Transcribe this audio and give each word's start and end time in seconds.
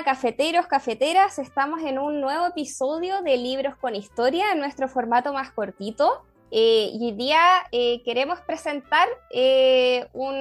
Hola 0.00 0.12
cafeteros, 0.12 0.66
cafeteras, 0.66 1.38
estamos 1.38 1.82
en 1.82 1.98
un 1.98 2.22
nuevo 2.22 2.46
episodio 2.46 3.20
de 3.20 3.36
Libros 3.36 3.76
con 3.76 3.94
Historia, 3.94 4.52
en 4.52 4.58
nuestro 4.58 4.88
formato 4.88 5.34
más 5.34 5.50
cortito. 5.50 6.22
Eh, 6.50 6.88
y 6.94 7.04
hoy 7.04 7.12
día 7.12 7.38
eh, 7.70 8.02
queremos 8.02 8.40
presentar 8.40 9.06
eh, 9.30 10.08
un, 10.14 10.34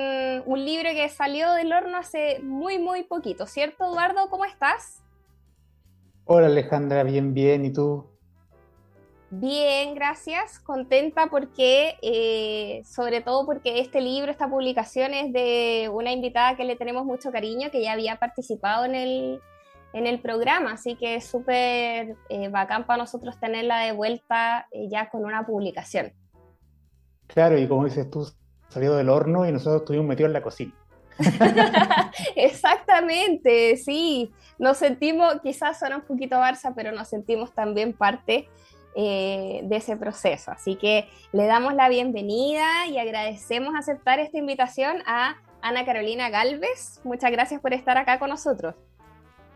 un 0.45 0.63
libro 0.63 0.89
que 0.91 1.09
salió 1.09 1.51
del 1.51 1.73
horno 1.73 1.97
hace 1.97 2.39
muy, 2.41 2.79
muy 2.79 3.03
poquito, 3.03 3.47
¿cierto 3.47 3.83
Eduardo? 3.83 4.29
¿Cómo 4.29 4.45
estás? 4.45 5.03
Hola 6.23 6.47
Alejandra, 6.47 7.03
bien, 7.03 7.33
bien. 7.33 7.65
¿Y 7.65 7.73
tú? 7.73 8.05
Bien, 9.29 9.93
gracias. 9.93 10.57
Contenta 10.61 11.27
porque, 11.29 12.81
sobre 12.85 13.19
todo 13.19 13.45
porque 13.45 13.81
este 13.81 13.99
libro, 13.99 14.31
esta 14.31 14.49
publicación 14.49 15.13
es 15.13 15.33
de 15.33 15.89
una 15.91 16.13
invitada 16.13 16.55
que 16.55 16.63
le 16.63 16.77
tenemos 16.77 17.03
mucho 17.03 17.29
cariño, 17.29 17.69
que 17.71 17.83
ya 17.83 17.91
había 17.91 18.15
participado 18.15 18.85
en 18.85 18.95
el, 18.95 19.41
en 19.93 20.07
el 20.07 20.19
programa, 20.21 20.73
así 20.73 20.95
que 20.95 21.15
es 21.15 21.25
súper 21.25 22.15
eh, 22.29 22.49
bacán 22.49 22.85
para 22.85 22.97
nosotros 22.97 23.39
tenerla 23.39 23.79
de 23.79 23.91
vuelta 23.91 24.67
eh, 24.71 24.87
ya 24.89 25.09
con 25.09 25.25
una 25.25 25.45
publicación. 25.45 26.13
Claro, 27.27 27.57
y 27.57 27.67
como 27.67 27.85
dices 27.85 28.09
tú, 28.09 28.27
salió 28.69 28.95
del 28.95 29.09
horno 29.09 29.47
y 29.47 29.51
nosotros 29.51 29.81
estuvimos 29.81 30.07
metidos 30.07 30.29
en 30.29 30.33
la 30.33 30.41
cocina. 30.41 30.73
Exactamente, 32.35 33.77
sí. 33.77 34.31
Nos 34.57 34.77
sentimos, 34.77 35.41
quizás 35.41 35.79
suena 35.79 35.97
un 35.97 36.03
poquito 36.03 36.37
Barça, 36.37 36.73
pero 36.75 36.91
nos 36.91 37.09
sentimos 37.09 37.53
también 37.53 37.93
parte 37.93 38.47
eh, 38.95 39.61
de 39.63 39.75
ese 39.75 39.97
proceso. 39.97 40.51
Así 40.51 40.75
que 40.75 41.09
le 41.33 41.45
damos 41.45 41.73
la 41.73 41.89
bienvenida 41.89 42.87
y 42.87 42.97
agradecemos 42.97 43.75
aceptar 43.75 44.19
esta 44.19 44.37
invitación 44.37 45.03
a 45.05 45.35
Ana 45.61 45.85
Carolina 45.85 46.29
Galvez. 46.29 47.01
Muchas 47.03 47.31
gracias 47.31 47.61
por 47.61 47.73
estar 47.73 47.97
acá 47.97 48.19
con 48.19 48.29
nosotros. 48.29 48.75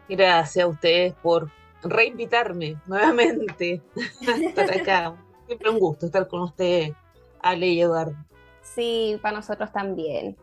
Gracias 0.09 0.63
a 0.63 0.67
ustedes 0.67 1.13
por 1.21 1.49
reinvitarme 1.83 2.77
nuevamente 2.85 3.81
a 4.27 4.31
estar 4.31 4.71
acá. 4.71 5.15
Siempre 5.45 5.69
un 5.69 5.79
gusto 5.79 6.05
estar 6.05 6.27
con 6.27 6.41
ustedes, 6.41 6.93
Ale 7.41 7.67
y 7.67 7.81
Eduardo. 7.81 8.15
Sí, 8.61 9.19
para 9.21 9.37
nosotros 9.37 9.71
también. 9.71 10.37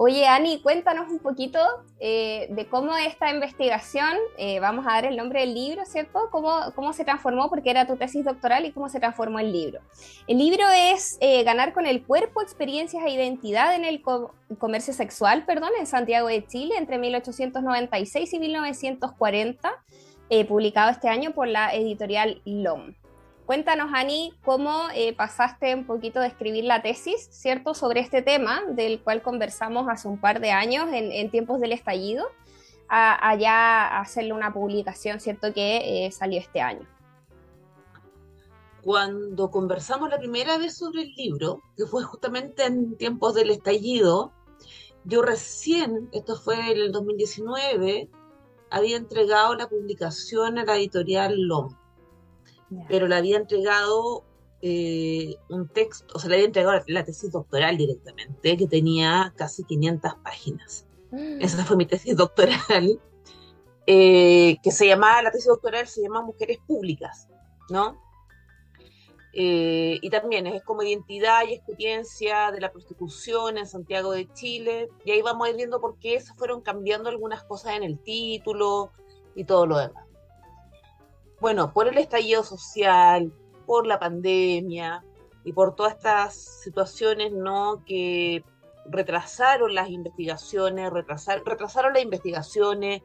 Oye, 0.00 0.28
Ani, 0.28 0.60
cuéntanos 0.60 1.10
un 1.10 1.18
poquito 1.18 1.58
eh, 1.98 2.46
de 2.50 2.68
cómo 2.68 2.96
esta 2.96 3.34
investigación, 3.34 4.16
eh, 4.36 4.60
vamos 4.60 4.86
a 4.86 4.92
dar 4.92 5.06
el 5.06 5.16
nombre 5.16 5.40
del 5.40 5.54
libro, 5.54 5.84
¿cierto? 5.86 6.28
¿Cómo, 6.30 6.52
¿Cómo 6.76 6.92
se 6.92 7.04
transformó? 7.04 7.50
Porque 7.50 7.70
era 7.70 7.84
tu 7.84 7.96
tesis 7.96 8.24
doctoral 8.24 8.64
y 8.64 8.70
cómo 8.70 8.88
se 8.88 9.00
transformó 9.00 9.40
el 9.40 9.50
libro. 9.50 9.80
El 10.28 10.38
libro 10.38 10.62
es 10.72 11.18
eh, 11.20 11.42
Ganar 11.42 11.72
con 11.72 11.84
el 11.84 12.04
cuerpo, 12.04 12.42
experiencias 12.42 13.02
e 13.04 13.10
identidad 13.10 13.74
en 13.74 13.84
el 13.84 14.00
co 14.00 14.36
comercio 14.58 14.94
sexual, 14.94 15.44
perdón, 15.44 15.70
en 15.80 15.86
Santiago 15.88 16.28
de 16.28 16.46
Chile 16.46 16.76
entre 16.78 16.98
1896 16.98 18.32
y 18.34 18.38
1940, 18.38 19.84
eh, 20.30 20.44
publicado 20.44 20.92
este 20.92 21.08
año 21.08 21.32
por 21.32 21.48
la 21.48 21.74
editorial 21.74 22.40
LOM. 22.44 22.94
Cuéntanos, 23.48 23.88
Ani, 23.94 24.34
cómo 24.44 24.88
eh, 24.94 25.14
pasaste 25.14 25.74
un 25.74 25.86
poquito 25.86 26.20
de 26.20 26.26
escribir 26.26 26.64
la 26.64 26.82
tesis, 26.82 27.28
¿cierto?, 27.30 27.72
sobre 27.72 28.00
este 28.00 28.20
tema, 28.20 28.60
del 28.72 29.00
cual 29.00 29.22
conversamos 29.22 29.88
hace 29.88 30.06
un 30.06 30.20
par 30.20 30.40
de 30.40 30.50
años 30.50 30.86
en, 30.92 31.30
tiempos 31.30 31.58
del 31.58 31.72
estallido, 31.72 32.26
a, 32.90 33.14
a, 33.14 34.00
hacerle 34.00 34.34
una 34.34 34.52
publicación, 34.52 35.18
¿cierto?, 35.18 35.54
que 35.54 36.08
eh, 36.08 36.12
salió 36.12 36.38
este 36.38 36.60
año. 36.60 36.86
Cuando 38.82 39.50
conversamos 39.50 40.10
la 40.10 40.18
primera 40.18 40.58
vez 40.58 40.76
sobre 40.76 41.04
el 41.04 41.14
libro, 41.14 41.62
que 41.74 41.86
fue 41.86 42.02
justamente 42.02 42.66
en 42.66 42.98
tiempos 42.98 43.34
del 43.34 43.48
estallido, 43.48 44.30
yo 45.04 45.22
recién, 45.22 46.10
esto 46.12 46.36
fue 46.36 46.72
en 46.72 46.76
el 46.76 46.92
2019, 46.92 48.10
había 48.68 48.98
entregado 48.98 49.54
la 49.54 49.70
publicación 49.70 50.58
a 50.58 50.66
la 50.66 50.76
editorial 50.76 51.34
LOM 51.34 51.74
pero 52.88 53.06
le 53.06 53.16
había 53.16 53.36
entregado 53.36 54.24
eh, 54.60 55.36
un 55.48 55.68
texto, 55.68 56.14
o 56.14 56.18
sea, 56.18 56.28
le 56.30 56.36
había 56.36 56.46
entregado 56.46 56.82
la 56.86 57.04
tesis 57.04 57.30
doctoral 57.30 57.76
directamente, 57.76 58.56
que 58.56 58.66
tenía 58.66 59.32
casi 59.36 59.64
500 59.64 60.14
páginas. 60.22 60.86
Mm. 61.10 61.40
Esa 61.40 61.64
fue 61.64 61.76
mi 61.76 61.86
tesis 61.86 62.16
doctoral, 62.16 63.00
eh, 63.86 64.56
que 64.62 64.70
se 64.70 64.86
llamaba, 64.86 65.22
la 65.22 65.30
tesis 65.30 65.46
doctoral 65.46 65.86
se 65.86 66.02
llama 66.02 66.22
Mujeres 66.22 66.58
Públicas, 66.66 67.28
¿no? 67.70 68.02
Eh, 69.32 69.98
y 70.02 70.10
también 70.10 70.46
es 70.46 70.64
como 70.64 70.82
identidad 70.82 71.42
y 71.46 71.54
experiencia 71.54 72.50
de 72.50 72.60
la 72.60 72.72
prostitución 72.72 73.58
en 73.58 73.66
Santiago 73.66 74.10
de 74.12 74.26
Chile, 74.32 74.88
y 75.04 75.12
ahí 75.12 75.22
vamos 75.22 75.46
a 75.46 75.50
ir 75.50 75.56
viendo 75.56 75.80
por 75.80 75.98
qué 75.98 76.20
se 76.20 76.34
fueron 76.34 76.62
cambiando 76.62 77.08
algunas 77.08 77.44
cosas 77.44 77.76
en 77.76 77.84
el 77.84 77.98
título 78.00 78.90
y 79.36 79.44
todo 79.44 79.66
lo 79.66 79.78
demás 79.78 80.07
bueno, 81.40 81.72
por 81.72 81.88
el 81.88 81.98
estallido 81.98 82.42
social, 82.42 83.32
por 83.66 83.86
la 83.86 83.98
pandemia 83.98 85.04
y 85.44 85.52
por 85.52 85.74
todas 85.74 85.94
estas 85.94 86.34
situaciones, 86.34 87.32
¿no? 87.32 87.84
Que 87.84 88.44
retrasaron 88.86 89.74
las 89.74 89.90
investigaciones, 89.90 90.90
retrasaron, 90.90 91.92
las 91.92 92.02
investigaciones, 92.02 93.02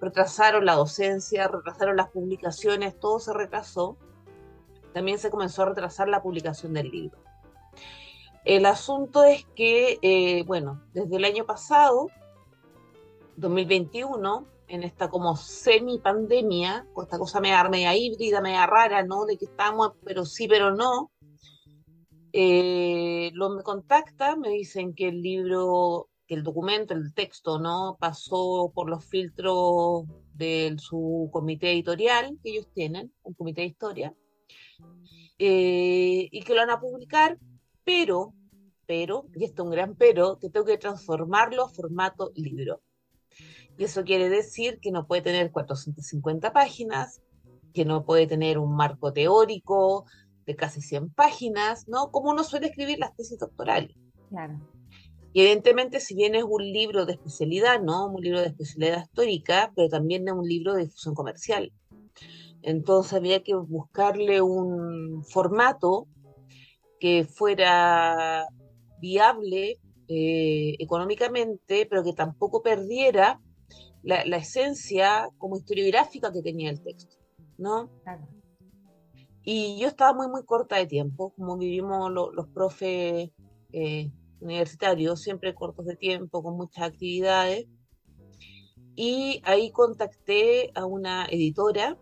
retrasaron 0.00 0.64
la 0.64 0.74
docencia, 0.74 1.48
retrasaron 1.48 1.96
las 1.96 2.08
publicaciones, 2.08 2.98
todo 2.98 3.20
se 3.20 3.32
retrasó. 3.32 3.96
También 4.92 5.18
se 5.18 5.30
comenzó 5.30 5.62
a 5.62 5.66
retrasar 5.66 6.08
la 6.08 6.22
publicación 6.22 6.72
del 6.72 6.90
libro. 6.90 7.18
El 8.44 8.64
asunto 8.64 9.24
es 9.24 9.44
que, 9.54 9.98
eh, 10.02 10.44
bueno, 10.44 10.82
desde 10.94 11.16
el 11.16 11.24
año 11.24 11.44
pasado, 11.44 12.08
2021, 13.36 14.46
en 14.68 14.82
esta 14.82 15.08
como 15.08 15.36
semi-pandemia, 15.36 16.86
con 16.92 17.04
esta 17.04 17.18
cosa 17.18 17.40
media, 17.40 17.68
media 17.68 17.96
híbrida, 17.96 18.40
media 18.40 18.66
rara, 18.66 19.02
¿no? 19.04 19.24
De 19.24 19.36
que 19.36 19.46
estamos, 19.46 19.92
pero 20.04 20.24
sí, 20.24 20.48
pero 20.48 20.74
no. 20.74 21.10
Eh, 22.32 23.30
lo 23.34 23.50
me 23.50 23.62
contactan, 23.62 24.40
me 24.40 24.50
dicen 24.50 24.94
que 24.94 25.08
el 25.08 25.22
libro, 25.22 26.08
que 26.26 26.34
el 26.34 26.42
documento, 26.42 26.94
el 26.94 27.14
texto, 27.14 27.58
¿no? 27.58 27.96
Pasó 27.98 28.70
por 28.74 28.90
los 28.90 29.04
filtros 29.04 30.04
de 30.34 30.76
su 30.78 31.30
comité 31.32 31.72
editorial 31.72 32.38
que 32.42 32.50
ellos 32.50 32.68
tienen, 32.74 33.12
un 33.22 33.34
comité 33.34 33.62
de 33.62 33.68
historia, 33.68 34.14
eh, 35.38 36.28
y 36.30 36.42
que 36.42 36.54
lo 36.54 36.60
van 36.60 36.70
a 36.70 36.80
publicar, 36.80 37.38
pero, 37.84 38.34
pero, 38.86 39.26
y 39.34 39.44
esto 39.44 39.62
es 39.62 39.66
un 39.66 39.72
gran 39.72 39.94
pero, 39.94 40.38
que 40.38 40.50
tengo 40.50 40.66
que 40.66 40.78
transformarlo 40.78 41.64
a 41.64 41.68
formato 41.70 42.32
libro. 42.34 42.82
Y 43.78 43.84
eso 43.84 44.04
quiere 44.04 44.28
decir 44.28 44.78
que 44.80 44.90
no 44.90 45.06
puede 45.06 45.22
tener 45.22 45.50
450 45.50 46.52
páginas, 46.52 47.20
que 47.74 47.84
no 47.84 48.04
puede 48.04 48.26
tener 48.26 48.58
un 48.58 48.74
marco 48.74 49.12
teórico 49.12 50.06
de 50.46 50.56
casi 50.56 50.80
100 50.80 51.10
páginas, 51.10 51.86
¿no? 51.88 52.10
Como 52.10 52.30
uno 52.30 52.42
suele 52.44 52.68
escribir 52.68 52.98
las 52.98 53.14
tesis 53.14 53.38
doctorales. 53.38 53.96
Claro. 54.30 54.60
Y 55.32 55.42
evidentemente, 55.42 56.00
si 56.00 56.14
bien 56.14 56.34
es 56.34 56.44
un 56.44 56.62
libro 56.62 57.04
de 57.04 57.12
especialidad, 57.12 57.82
¿no? 57.82 58.06
Un 58.06 58.22
libro 58.22 58.40
de 58.40 58.46
especialidad 58.46 59.02
histórica, 59.02 59.72
pero 59.76 59.88
también 59.88 60.26
es 60.26 60.32
un 60.32 60.48
libro 60.48 60.74
de 60.74 60.84
difusión 60.84 61.14
comercial. 61.14 61.72
Entonces 62.62 63.12
había 63.12 63.42
que 63.42 63.54
buscarle 63.54 64.40
un 64.40 65.22
formato 65.24 66.08
que 66.98 67.24
fuera 67.24 68.46
viable 68.98 69.78
eh, 70.08 70.76
económicamente, 70.78 71.86
pero 71.86 72.02
que 72.02 72.14
tampoco 72.14 72.62
perdiera 72.62 73.40
la, 74.06 74.24
la, 74.24 74.36
esencia 74.36 75.28
como 75.36 75.56
historiográfica 75.56 76.32
que 76.32 76.40
tenía 76.40 76.70
el 76.70 76.80
texto, 76.80 77.16
¿no? 77.58 77.90
Claro. 78.04 78.28
Y 79.42 79.78
yo 79.80 79.88
estaba 79.88 80.12
muy, 80.12 80.28
muy 80.28 80.44
corta 80.44 80.76
de 80.76 80.86
tiempo, 80.86 81.32
como 81.36 81.56
vivimos 81.56 82.10
lo, 82.12 82.32
los 82.32 82.46
profes 82.48 83.30
eh, 83.72 84.10
universitarios, 84.40 85.20
siempre 85.20 85.54
cortos 85.54 85.86
de 85.86 85.96
tiempo, 85.96 86.42
con 86.42 86.56
muchas 86.56 86.84
actividades. 86.84 87.66
Y 88.94 89.42
ahí 89.44 89.72
contacté 89.72 90.70
a 90.74 90.86
una 90.86 91.26
editora 91.26 91.98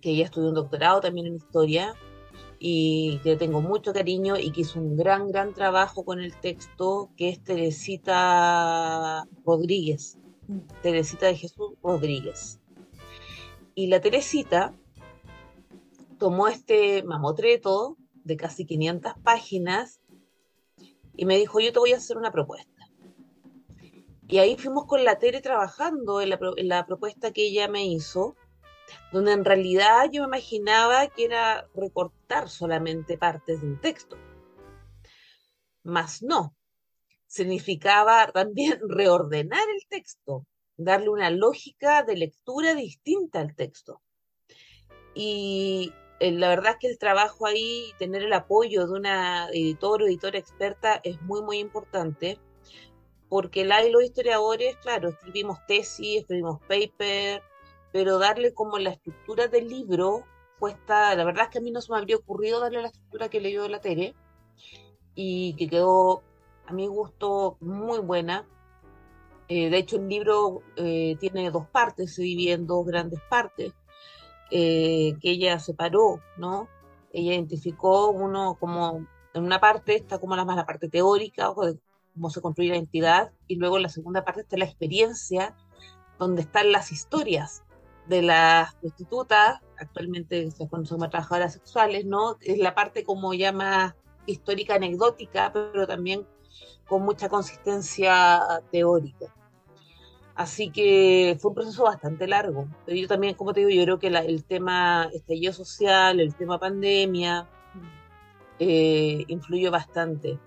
que 0.00 0.16
ya 0.16 0.24
estudió 0.24 0.48
un 0.48 0.54
doctorado 0.54 1.00
también 1.00 1.28
en 1.28 1.36
historia 1.36 1.94
y 2.58 3.20
que 3.22 3.36
tengo 3.36 3.60
mucho 3.60 3.92
cariño 3.92 4.36
y 4.36 4.50
que 4.50 4.62
hizo 4.62 4.80
un 4.80 4.96
gran, 4.96 5.28
gran 5.28 5.54
trabajo 5.54 6.04
con 6.04 6.20
el 6.20 6.38
texto, 6.40 7.10
que 7.16 7.28
es 7.30 7.42
Teresita 7.42 9.24
Rodríguez. 9.44 10.18
Teresita 10.82 11.26
de 11.26 11.36
Jesús 11.36 11.74
Rodríguez. 11.82 12.60
Y 13.74 13.86
la 13.86 14.00
Teresita 14.00 14.74
tomó 16.18 16.48
este 16.48 17.02
mamotreto 17.02 17.96
de 18.24 18.36
casi 18.36 18.64
500 18.66 19.14
páginas 19.22 20.00
y 21.16 21.24
me 21.24 21.36
dijo, 21.36 21.60
yo 21.60 21.72
te 21.72 21.78
voy 21.78 21.92
a 21.92 21.96
hacer 21.96 22.16
una 22.16 22.32
propuesta. 22.32 22.72
Y 24.28 24.38
ahí 24.38 24.56
fuimos 24.56 24.86
con 24.86 25.04
la 25.04 25.18
Tere 25.18 25.40
trabajando 25.40 26.20
en 26.20 26.30
la, 26.68 26.86
propuesta 26.86 27.32
que 27.32 27.48
ella 27.48 27.68
me 27.68 27.84
hizo, 27.84 28.34
donde 29.12 29.32
en 29.32 29.44
realidad 29.44 30.08
yo 30.10 30.22
me 30.22 30.28
imaginaba 30.28 31.06
que 31.08 31.26
era 31.26 31.66
recortar 31.74 32.48
solamente 32.48 33.18
partes 33.18 33.60
de 33.60 33.66
un 33.66 33.80
texto. 33.80 34.16
Más 35.82 36.22
no, 36.22 36.56
significaba 37.32 38.26
también 38.26 38.78
reordenar 38.88 39.66
el 39.74 39.86
texto, 39.88 40.46
darle 40.76 41.08
una 41.08 41.30
lógica 41.30 42.02
de 42.02 42.16
lectura 42.16 42.74
distinta 42.74 43.40
al 43.40 43.54
texto. 43.54 44.02
Y 45.14 45.94
eh, 46.20 46.30
la 46.32 46.50
verdad 46.50 46.72
es 46.72 46.78
que 46.78 46.86
el 46.88 46.98
trabajo 46.98 47.46
ahí, 47.46 47.92
tener 47.98 48.22
el 48.22 48.34
apoyo 48.34 48.86
de 48.86 48.92
una 48.92 49.48
editor 49.48 50.02
o 50.02 50.06
editora 50.06 50.38
experta 50.38 51.00
es 51.04 51.20
muy, 51.22 51.40
muy 51.40 51.58
importante, 51.58 52.38
porque 53.30 53.64
la 53.64 53.82
y 53.82 53.90
los 53.90 54.04
historiadores, 54.04 54.76
claro, 54.76 55.08
escribimos 55.08 55.58
tesis, 55.66 56.20
escribimos 56.20 56.60
paper, 56.68 57.42
pero 57.92 58.18
darle 58.18 58.52
como 58.52 58.78
la 58.78 58.90
estructura 58.90 59.48
del 59.48 59.68
libro 59.68 60.24
cuesta, 60.58 61.14
la 61.14 61.24
verdad 61.24 61.44
es 61.44 61.50
que 61.50 61.58
a 61.58 61.62
mí 61.62 61.70
no 61.70 61.80
se 61.80 61.90
me 61.92 61.98
habría 61.98 62.16
ocurrido 62.16 62.60
darle 62.60 62.82
la 62.82 62.88
estructura 62.88 63.30
que 63.30 63.40
leyó 63.40 63.66
la 63.68 63.80
Tere, 63.80 64.14
y 65.14 65.54
que 65.56 65.68
quedó 65.68 66.22
a 66.66 66.72
mi 66.72 66.86
gusto 66.86 67.56
muy 67.60 67.98
buena. 67.98 68.46
Eh, 69.48 69.70
de 69.70 69.78
hecho, 69.78 69.96
el 69.96 70.08
libro 70.08 70.62
eh, 70.76 71.16
tiene 71.20 71.50
dos 71.50 71.66
partes, 71.66 72.14
se 72.14 72.22
divide 72.22 72.52
en 72.52 72.66
dos 72.66 72.86
grandes 72.86 73.20
partes. 73.28 73.72
Eh, 74.54 75.16
que 75.22 75.30
ella 75.30 75.58
separó, 75.58 76.20
¿no? 76.36 76.68
Ella 77.10 77.32
identificó 77.32 78.10
uno 78.10 78.58
como, 78.60 79.06
en 79.32 79.44
una 79.44 79.60
parte 79.60 79.96
está 79.96 80.18
como 80.18 80.36
la 80.36 80.44
más 80.44 80.56
la 80.56 80.66
parte 80.66 80.90
teórica, 80.90 81.50
o 81.50 81.64
de 81.64 81.78
cómo 82.12 82.28
se 82.28 82.42
construye 82.42 82.68
la 82.68 82.76
identidad, 82.76 83.32
y 83.46 83.56
luego 83.56 83.76
en 83.76 83.84
la 83.84 83.88
segunda 83.88 84.24
parte 84.24 84.42
está 84.42 84.58
la 84.58 84.66
experiencia, 84.66 85.56
donde 86.18 86.42
están 86.42 86.70
las 86.70 86.92
historias 86.92 87.64
de 88.08 88.20
las 88.20 88.74
prostitutas, 88.74 89.60
actualmente 89.78 90.50
se 90.50 90.68
conocen 90.68 90.98
como 90.98 91.08
trabajadoras 91.08 91.54
sexuales, 91.54 92.04
¿no? 92.04 92.36
Es 92.42 92.58
la 92.58 92.74
parte 92.74 93.04
como 93.04 93.32
ya 93.32 93.52
más 93.52 93.94
histórica, 94.26 94.74
anecdótica, 94.74 95.50
pero 95.52 95.86
también 95.86 96.26
con 96.92 97.04
mucha 97.04 97.30
consistencia 97.30 98.42
teórica. 98.70 99.34
Así 100.34 100.70
que 100.70 101.38
fue 101.40 101.48
un 101.48 101.54
proceso 101.54 101.84
bastante 101.84 102.26
largo. 102.26 102.68
Pero 102.84 102.98
yo 102.98 103.08
también, 103.08 103.32
como 103.32 103.54
te 103.54 103.60
digo, 103.60 103.70
yo 103.70 103.84
creo 103.84 103.98
que 103.98 104.08
el 104.08 104.44
tema 104.44 105.08
estallido 105.14 105.54
social, 105.54 106.20
el 106.20 106.34
tema 106.34 106.58
pandemia, 106.58 107.48
eh, 108.58 109.24
influyó 109.26 109.70
bastante. 109.70 110.38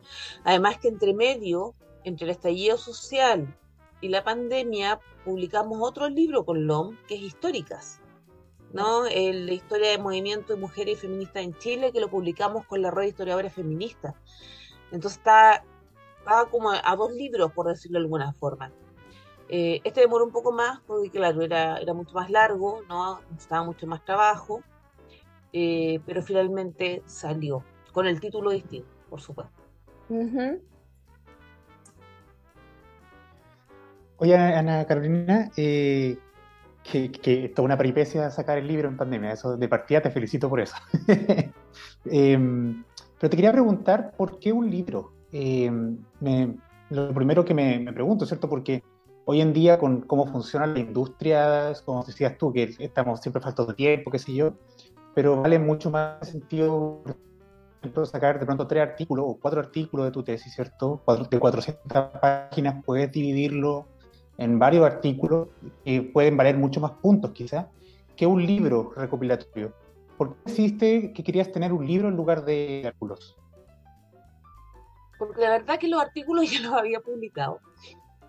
Además 0.44 0.77
que 0.77 0.89
entre 0.89 1.15
medio, 1.15 1.74
entre 2.03 2.25
el 2.25 2.30
estallido 2.30 2.77
social 2.77 3.57
y 4.00 4.09
la 4.09 4.24
pandemia, 4.24 5.00
publicamos 5.24 5.80
otro 5.81 6.07
libro 6.09 6.45
con 6.45 6.68
LOM, 6.68 6.95
que 7.07 7.15
es 7.15 7.21
Históricas, 7.21 8.01
¿no? 8.71 9.06
la 9.06 9.51
historia 9.51 9.89
del 9.89 10.01
movimiento 10.03 10.53
de 10.53 10.59
mujeres 10.59 11.00
y 11.00 11.01
feministas 11.07 11.42
en 11.42 11.57
Chile, 11.57 11.92
que 11.92 12.00
lo 12.00 12.07
publicamos 12.07 12.68
con 12.68 12.83
la 12.83 12.92
red 12.92 13.01
de 13.01 13.09
historiadores 13.09 13.51
feministas. 13.51 14.13
Entonces 14.92 15.18
está, 15.18 15.63
estaba 16.25 16.50
como 16.50 16.72
a 16.72 16.95
dos 16.95 17.12
libros, 17.13 17.51
por 17.54 17.68
decirlo 17.68 18.00
de 18.00 18.06
alguna 18.06 18.33
forma. 18.33 18.72
Eh, 19.48 19.80
este 19.83 20.01
demoró 20.01 20.25
un 20.25 20.31
poco 20.31 20.51
más 20.51 20.80
porque, 20.88 21.12
claro, 21.12 21.44
era, 21.44 21.77
era 21.77 21.94
mucho 21.94 22.16
más 22.16 22.31
largo, 22.31 22.81
¿no? 22.89 23.22
Necesitaba 23.30 23.63
mucho 23.63 23.86
más 23.86 24.04
trabajo, 24.04 24.63
eh, 25.54 26.00
pero 26.04 26.24
finalmente 26.24 27.04
salió, 27.06 27.63
con 27.94 28.07
el 28.07 28.19
título 28.19 28.50
distinto, 28.50 28.89
por 29.07 29.22
supuesto. 29.22 29.54
Oye, 34.18 34.36
Ana 34.36 34.86
Carolina, 34.86 35.51
eh, 35.57 36.18
que, 36.83 37.12
que 37.12 37.50
toda 37.50 37.66
una 37.66 37.78
peripecia 37.78 38.31
sacar 38.31 38.57
el 38.57 38.68
libro 38.68 38.88
en 38.88 38.98
pandemia, 38.98 39.33
eso 39.33 39.57
de 39.57 39.68
partida 39.68 40.01
te 40.01 40.10
felicito 40.10 40.50
por 40.50 40.60
eso. 40.60 40.75
Em, 42.06 42.83
pero 43.19 43.30
te 43.31 43.36
quería 43.36 43.51
preguntar, 43.51 44.12
¿por 44.16 44.38
qué 44.38 44.54
un 44.54 44.69
libro? 44.69 45.15
Em, 45.38 45.98
lo 46.92 47.14
primero 47.14 47.44
que 47.44 47.54
me, 47.54 47.78
me 47.78 47.92
pregunto, 47.92 48.26
¿cierto? 48.26 48.48
Porque 48.48 48.82
hoy 49.26 49.42
en 49.42 49.52
día 49.52 49.78
con 49.78 50.00
cómo 50.02 50.26
funciona 50.28 50.66
la 50.66 50.80
industria, 50.80 51.74
como 51.84 52.06
decías 52.06 52.38
tú, 52.38 52.54
que 52.54 52.74
estamos 52.80 53.20
siempre 53.20 53.42
faltos 53.42 53.68
de 53.68 53.74
tiempo, 53.74 54.12
qué 54.12 54.20
sé 54.20 54.34
yo, 54.34 54.54
pero 55.14 55.42
vale 55.42 55.60
mucho 55.60 55.92
más 55.92 56.26
sentido 56.30 57.04
sacar 58.06 58.40
de 58.40 58.46
pronto 58.46 58.66
tres 58.66 58.84
artículos 58.84 59.26
o 59.28 59.38
cuatro 59.38 59.60
artículos 59.60 60.06
de 60.06 60.12
tu 60.14 60.24
tesis, 60.24 60.54
¿cierto? 60.54 61.04
De 61.30 61.38
400 61.38 62.08
páginas 62.22 62.81
puedes 62.86 63.12
dividirlo 63.12 63.88
en 64.38 64.58
varios 64.58 64.86
artículos 64.86 65.50
que 65.84 66.02
pueden 66.02 66.38
valer 66.38 66.56
mucho 66.58 66.80
más 66.80 66.92
puntos 66.92 67.31
quizás 67.31 67.66
que 68.16 68.26
un 68.26 68.46
libro 68.46 68.94
recopilatorio. 68.96 69.74
¿Por 70.18 70.36
qué 70.36 70.42
existe 70.46 71.14
que 71.14 71.24
querías 71.24 71.52
tener 71.52 71.74
un 71.74 71.86
libro 71.86 72.08
en 72.08 72.16
lugar 72.16 72.46
de 72.46 72.84
artículos? 72.86 73.36
La 75.38 75.50
verdad 75.50 75.80
que 75.80 75.88
los 75.88 76.01
artículos 76.01 76.50
ya 76.51 76.60
los 76.62 76.74
había 76.74 77.00
publicado. 77.00 77.60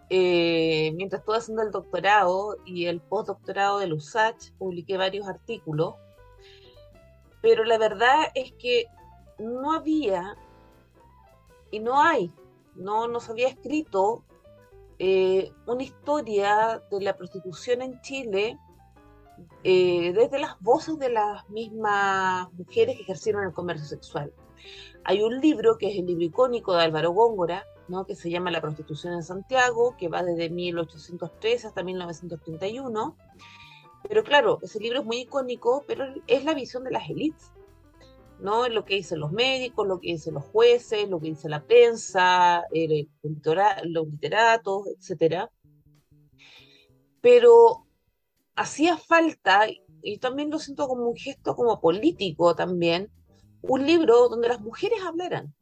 Eh, 0.09 0.93
mientras 0.95 1.21
estuve 1.21 1.39
haciendo 1.39 1.63
el 1.63 1.73
doctorado 1.73 2.57
y 2.65 2.87
el 2.87 3.01
postdoctorado 3.01 3.81
de 3.81 3.93
USACH, 3.93 4.53
publiqué 4.57 4.97
varios 4.97 5.27
artículos, 5.27 5.95
pero 7.43 7.65
la 7.65 7.77
verdad 7.77 8.27
es 8.35 8.53
que 8.53 8.87
no 9.39 9.73
había 9.73 10.37
y 11.73 11.81
no 11.81 12.01
hay, 12.01 12.33
no 12.77 13.09
nos 13.09 13.29
había 13.29 13.49
escrito 13.49 14.23
eh, 14.99 15.53
una 15.67 15.83
historia 15.83 16.83
de 16.91 17.01
la 17.01 17.17
prostitución 17.17 17.83
en 17.83 18.01
Chile 18.01 18.59
eh, 19.69 20.13
desde 20.13 20.39
las 20.39 20.61
voces 20.61 20.97
de 20.97 21.09
las 21.09 21.51
mismas 21.51 22.53
mujeres 22.53 22.95
que 22.95 23.03
ejercieron 23.03 23.43
el 23.43 23.53
comercio 23.53 23.85
sexual. 23.85 24.33
Hay 25.03 25.23
un 25.23 25.41
libro 25.41 25.77
que 25.77 25.89
es 25.91 25.99
el 25.99 26.07
libro 26.07 26.23
icónico 26.23 26.77
de 26.77 26.85
Álvaro 26.85 27.11
Góngora, 27.11 27.65
que 28.07 28.15
se 28.15 28.31
llama 28.31 28.53
La 28.53 28.61
prostitución 28.61 29.15
en 29.15 29.25
Santiago, 29.25 29.97
que 29.99 30.07
va 30.07 30.23
desde 30.23 30.51
1803 30.51 31.65
hasta 31.65 31.83
1931. 31.83 33.17
Pero 34.09 34.23
claro, 34.23 34.61
ese 34.63 34.79
libro 34.79 35.01
es 35.01 35.05
muy 35.05 35.23
icónico, 35.23 35.83
pero 35.89 36.15
es 36.29 36.45
la 36.45 36.55
visión 36.55 36.85
de 36.85 36.93
las 36.93 37.11
élites, 37.11 37.51
¿no? 38.39 38.69
Lo 38.69 38.85
que 38.85 38.95
dicen 38.95 39.19
los 39.19 39.33
médicos, 39.33 39.85
lo 39.89 39.99
que 39.99 40.13
dicen 40.13 40.35
los 40.35 40.45
jueces, 40.45 41.09
lo 41.09 41.19
que 41.19 41.31
dice 41.31 41.49
la 41.49 41.65
prensa, 41.65 42.63
los 42.71 44.07
literatos, 44.07 44.87
etc. 44.87 45.49
Pero 47.21 47.86
hacía 48.57 48.97
falta, 48.97 49.67
y 50.03 50.19
también 50.19 50.51
lo 50.51 50.59
siento 50.59 50.89
como 50.89 51.09
un 51.09 51.17
gesto 51.17 51.55
como 51.55 51.81
político 51.81 52.57
también, 52.57 53.11
un 53.63 53.87
libro 53.87 54.29
donde 54.29 54.49
las 54.49 54.61
mujeres 54.61 55.01
hablaran, 55.05 55.55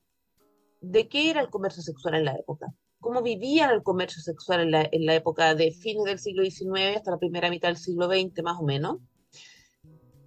de 0.81 1.09
qué 1.09 1.31
era 1.31 1.41
el 1.41 1.51
comercio 1.51 1.83
sexual 1.83 2.15
en 2.15 2.25
la 2.27 2.37
época, 2.37 2.73
cómo 3.01 3.23
vivían 3.23 3.71
el 3.71 3.83
comercio 3.83 4.23
sexual 4.23 4.61
en 4.61 5.07
la, 5.07 5.15
época 5.15 5.55
de 5.55 5.73
fines 5.73 6.05
del 6.05 6.19
siglo 6.19 6.45
XIX 6.45 6.97
hasta 6.97 7.11
la 7.11 7.19
primera 7.19 7.51
mitad 7.51 7.69
del 7.69 7.77
siglo 7.77 8.07
XX, 8.07 8.43
más 8.43 8.59
o 8.61 8.65
menos. 8.65 8.99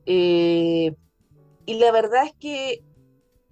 Eh, 0.05 0.95
y 1.65 1.73
la 1.79 1.91
verdad 1.91 2.25
es 2.25 2.33
que 2.39 2.83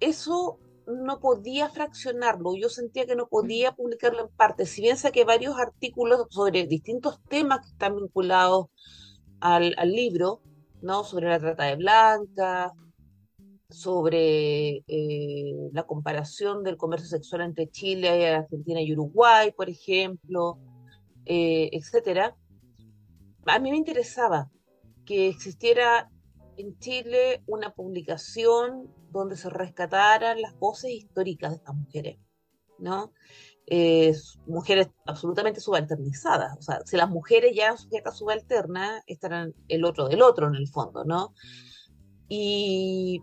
eso 0.00 0.58
no 0.86 1.20
podía 1.20 1.68
fraccionarlo, 1.68 2.54
yo 2.54 2.68
sentía 2.68 3.06
que 3.06 3.16
no 3.16 3.28
podía 3.28 3.72
publicarlo 3.72 4.22
en 4.22 4.28
parte, 4.36 4.66
si 4.66 4.82
bien 4.82 4.96
saqué 4.96 5.24
varios 5.24 5.58
artículos 5.58 6.26
sobre 6.30 6.66
distintos 6.66 7.20
temas 7.28 7.60
que 7.60 7.72
están 7.72 7.96
vinculados 7.96 8.66
al, 9.40 9.74
libro, 9.84 10.40
¿no? 10.82 11.04
sobre 11.04 11.28
la 11.28 11.38
trata 11.38 11.64
de 11.64 11.76
blancas, 11.76 12.72
sobre 13.68 14.84
eh, 14.86 15.70
la 15.72 15.84
comparación 15.84 16.62
del 16.62 16.76
comercio 16.76 17.08
sexual 17.08 17.42
entre 17.42 17.68
Chile, 17.70 18.34
Argentina 18.34 18.80
y 18.80 18.92
Uruguay, 18.92 19.52
por 19.56 19.68
ejemplo, 19.68 20.58
eh, 21.24 21.70
etcétera. 21.72 22.36
A 23.46 23.58
mí 23.58 23.70
me 23.70 23.76
interesaba 23.76 24.50
que 25.04 25.28
existiera 25.28 26.10
en 26.56 26.78
Chile 26.78 27.42
una 27.46 27.70
publicación 27.70 28.92
donde 29.10 29.36
se 29.36 29.50
rescataran 29.50 30.40
las 30.40 30.58
voces 30.58 30.90
históricas 30.90 31.50
de 31.50 31.56
estas 31.56 31.74
mujeres, 31.74 32.18
¿no? 32.78 33.12
Eh, 33.68 34.14
mujeres 34.46 34.90
absolutamente 35.06 35.60
subalternizadas. 35.60 36.56
O 36.56 36.62
sea, 36.62 36.80
si 36.84 36.96
las 36.96 37.10
mujeres 37.10 37.52
ya 37.54 37.64
eran 37.64 37.78
sujetas 37.78 38.16
subalternas, 38.16 39.02
estarán 39.06 39.54
el 39.68 39.84
otro 39.84 40.08
del 40.08 40.22
otro 40.22 40.46
en 40.46 40.54
el 40.54 40.68
fondo, 40.68 41.04
¿no? 41.04 41.34
Y 42.28 43.22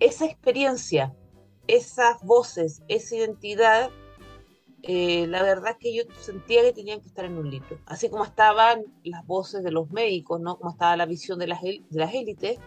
esa 0.00 0.24
experiencia, 0.24 1.14
esas 1.68 2.20
voces, 2.22 2.82
esa 2.88 3.14
identidad, 3.14 3.90
eh, 4.82 5.28
la 5.28 5.44
verdad 5.44 5.76
que 5.78 5.94
yo 5.94 6.02
sentía 6.18 6.62
que 6.62 6.72
tenían 6.72 7.00
que 7.00 7.06
estar 7.06 7.24
en 7.24 7.38
un 7.38 7.48
libro. 7.48 7.78
Así 7.86 8.10
como 8.10 8.24
estaban 8.24 8.84
las 9.04 9.24
voces 9.26 9.62
de 9.62 9.70
los 9.70 9.90
médicos, 9.92 10.40
¿no? 10.40 10.58
Como 10.58 10.70
estaba 10.70 10.96
la 10.96 11.06
visión 11.06 11.38
de 11.38 11.46
las, 11.46 11.62
de 11.62 11.84
las 11.90 12.12
élites, 12.12 12.58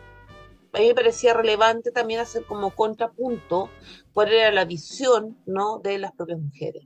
a 0.76 0.80
mí 0.80 0.88
me 0.88 0.96
parecía 0.96 1.34
relevante 1.34 1.92
también 1.92 2.20
hacer 2.20 2.46
como 2.46 2.72
contrapunto 2.72 3.70
cuál 4.14 4.34
era 4.34 4.52
la 4.52 4.66
visión 4.66 5.38
¿no? 5.46 5.80
de 5.80 5.98
las 5.98 6.12
propias 6.14 6.40
mujeres. 6.40 6.84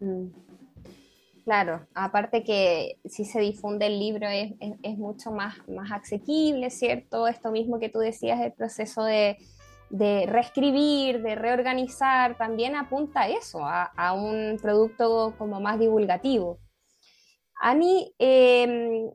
Mm. 0.00 0.26
Claro, 1.44 1.86
aparte 1.94 2.42
que 2.42 2.98
si 3.04 3.24
se 3.24 3.38
difunde 3.40 3.86
el 3.86 4.00
libro 4.00 4.26
es, 4.28 4.52
es, 4.82 4.98
mucho 4.98 5.30
más, 5.30 5.56
más 5.68 5.92
asequible, 5.92 6.70
¿cierto? 6.70 7.28
Esto 7.28 7.52
mismo 7.52 7.78
que 7.78 7.88
tú 7.88 8.00
decías, 8.00 8.40
el 8.40 8.52
proceso 8.52 9.04
de, 9.04 9.36
de 9.88 10.26
reescribir, 10.26 11.22
de 11.22 11.36
reorganizar, 11.36 12.36
también 12.36 12.74
apunta 12.74 13.22
a 13.22 13.28
eso, 13.28 13.64
a, 13.64 13.84
a 13.84 14.12
un 14.12 14.58
producto 14.60 15.36
como 15.38 15.60
más 15.60 15.78
divulgativo. 15.78 16.58
Ani, 17.60 18.12
eh, 18.18 19.08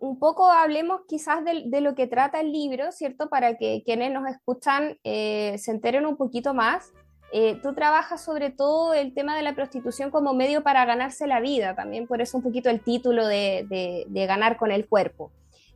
un 0.00 0.18
poco 0.18 0.50
hablemos 0.50 1.02
quizás 1.06 1.44
de, 1.44 1.80
lo 1.80 1.94
que 1.94 2.06
trata 2.06 2.40
el 2.40 2.52
libro, 2.52 2.90
¿cierto? 2.90 3.28
Para 3.28 3.56
que 3.56 3.82
quienes 3.84 4.10
nos 4.10 4.26
escuchan 4.28 4.98
eh, 5.04 5.56
se 5.58 5.70
enteren 5.70 6.06
un 6.06 6.16
poquito 6.16 6.54
más. 6.54 6.92
Eh, 7.32 7.60
tú 7.62 7.74
trabajas 7.74 8.24
sobre 8.24 8.50
todo 8.50 8.94
el 8.94 9.14
tema 9.14 9.36
de 9.36 9.42
la 9.42 9.54
prostitución 9.54 10.10
como 10.10 10.32
medio 10.32 10.62
para 10.62 10.84
ganarse 10.86 11.26
la 11.26 11.38
vida, 11.38 11.76
también 11.76 12.08
por 12.08 12.20
eso 12.20 12.38
un 12.38 12.42
poquito 12.42 12.70
el 12.70 12.80
título 12.80 13.26
de, 13.26 14.06
ganar 14.10 14.56
con 14.56 14.72
el 14.72 14.88
cuerpo. 14.88 15.30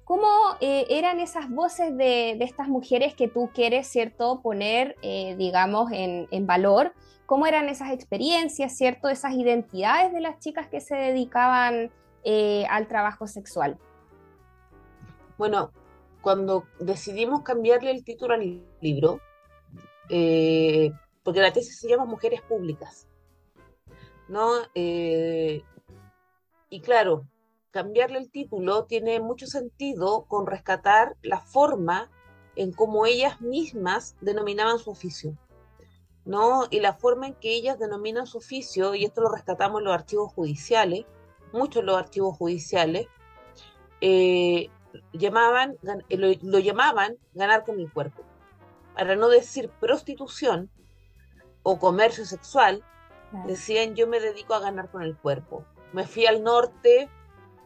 ¿Cómo 0.04 0.26
eh, 0.60 0.86
eran 0.88 1.20
esas 1.20 1.48
voces 1.48 1.96
de, 1.96 2.32
estas 2.40 2.68
mujeres 2.68 3.14
que 3.14 3.28
tú 3.28 3.50
quieres, 3.54 3.86
¿cierto?, 3.86 4.40
poner, 4.42 4.96
digamos, 5.36 5.92
en 5.92 6.46
valor? 6.46 6.94
¿Cómo 7.26 7.46
eran 7.46 7.68
esas 7.68 7.92
experiencias, 7.92 8.76
¿cierto?, 8.76 9.10
esas 9.10 9.34
identidades 9.34 10.12
de 10.12 10.20
las 10.20 10.40
chicas 10.40 10.66
que 10.66 10.80
se 10.80 10.96
dedicaban 10.96 11.90
al 12.70 12.88
trabajo 12.88 13.26
sexual. 13.26 13.78
Bueno, 15.36 15.72
cuando 16.22 16.64
decidimos 16.78 17.42
cambiarle 17.42 17.90
el 17.90 18.04
título 18.04 18.34
al 18.34 18.62
libro, 18.80 19.20
eh, 20.08 20.92
porque 21.22 21.40
la 21.40 21.52
tesis 21.52 21.78
se 21.78 21.88
llama 21.88 22.04
Mujeres 22.04 22.40
Públicas, 22.42 23.08
¿no? 24.28 24.52
Eh, 24.74 25.62
y 26.70 26.80
claro, 26.80 27.26
cambiarle 27.72 28.18
el 28.18 28.30
título 28.30 28.84
tiene 28.84 29.18
mucho 29.20 29.46
sentido 29.46 30.26
con 30.26 30.46
rescatar 30.46 31.16
la 31.22 31.40
forma 31.40 32.10
en 32.54 32.72
cómo 32.72 33.04
ellas 33.04 33.40
mismas 33.40 34.16
denominaban 34.20 34.78
su 34.78 34.90
oficio, 34.90 35.36
¿no? 36.24 36.64
Y 36.70 36.78
la 36.78 36.92
forma 36.92 37.26
en 37.26 37.34
que 37.34 37.54
ellas 37.54 37.78
denominan 37.78 38.28
su 38.28 38.38
oficio, 38.38 38.94
y 38.94 39.04
esto 39.04 39.20
lo 39.20 39.30
rescatamos 39.30 39.80
en 39.80 39.86
los 39.86 39.94
archivos 39.94 40.32
judiciales, 40.32 41.06
muchos 41.52 41.82
los 41.82 41.96
archivos 41.96 42.36
judiciales, 42.36 43.08
eh, 44.00 44.70
llamaban, 45.12 45.76
eh, 46.08 46.38
lo, 46.42 46.58
llamaban 46.58 47.16
ganar 47.34 47.64
con 47.64 47.80
el 47.80 47.90
cuerpo. 47.92 48.22
Para 48.94 49.16
no 49.16 49.28
decir 49.28 49.70
prostitución 49.80 50.70
o 51.62 51.78
comercio 51.78 52.24
sexual, 52.24 52.84
decían 53.46 53.94
yo 53.96 54.06
me 54.06 54.20
dedico 54.20 54.54
a 54.54 54.60
ganar 54.60 54.90
con 54.90 55.02
el 55.02 55.16
cuerpo. 55.16 55.64
Me 55.92 56.06
fui 56.06 56.26
al 56.26 56.42
norte, 56.42 57.08